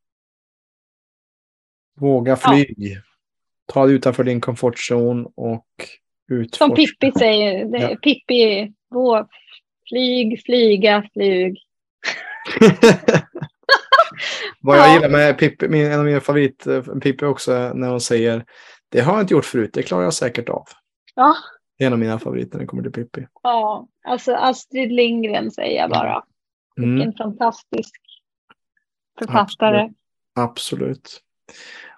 [1.96, 2.76] Våga flyg.
[2.78, 3.02] Ja.
[3.74, 5.68] Ta dig utanför din komfortzon och
[6.32, 6.66] utforska.
[6.66, 7.66] Som Pippi säger.
[7.66, 7.96] Det, ja.
[7.96, 9.28] Pippi, gå,
[9.90, 11.58] flyg, flyga, flyg.
[14.62, 18.02] Vad jag gillar med Pippi, min, en av mina favorit eh, Pippi också, när hon
[18.02, 18.46] säger
[18.90, 20.68] det har jag inte gjort förut, det klarar jag säkert av.
[21.16, 21.36] Ja.
[21.78, 23.28] En av mina favoriter när det kommer till Pippi.
[23.44, 26.24] Ja, alltså Astrid Lindgren säger jag bara.
[26.78, 26.96] Mm.
[26.96, 28.02] Vilken fantastisk
[29.20, 29.82] författare.
[29.82, 29.98] Absolut.
[30.36, 31.22] Absolut.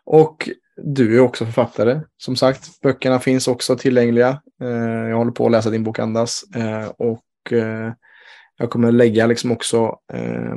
[0.09, 0.49] Och
[0.83, 2.01] du är också författare.
[2.17, 4.41] Som sagt, böckerna finns också tillgängliga.
[4.61, 6.43] Eh, jag håller på att läsa din bok Andas.
[6.55, 7.91] Eh, och eh,
[8.57, 10.55] jag kommer lägga liksom också eh,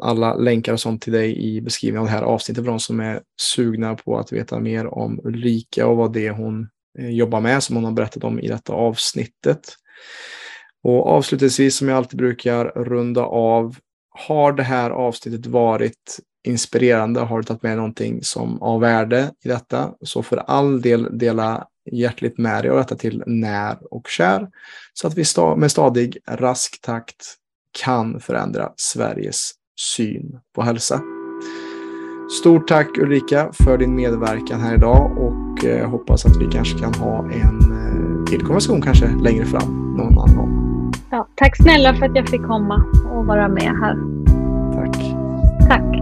[0.00, 3.00] alla länkar och sånt till dig i beskrivningen av det här avsnittet för de som
[3.00, 6.68] är sugna på att veta mer om Ulrika och vad det är hon
[6.98, 9.60] eh, jobbar med som hon har berättat om i detta avsnittet.
[10.82, 13.76] Och avslutningsvis som jag alltid brukar runda av.
[14.28, 19.48] Har det här avsnittet varit inspirerande, har du tagit med någonting som av värde i
[19.48, 24.48] detta, så för all del dela hjärtligt med dig av detta till när och kär,
[24.92, 25.24] så att vi
[25.56, 27.36] med stadig, rask takt
[27.84, 29.50] kan förändra Sveriges
[29.80, 31.00] syn på hälsa.
[32.40, 36.94] Stort tack Ulrika för din medverkan här idag och eh, hoppas att vi kanske kan
[36.94, 40.62] ha en eh, till konversation kanske längre fram någon annan gång.
[41.10, 43.96] Ja, tack snälla för att jag fick komma och vara med här.
[44.74, 44.96] Tack.
[45.68, 46.01] Tack.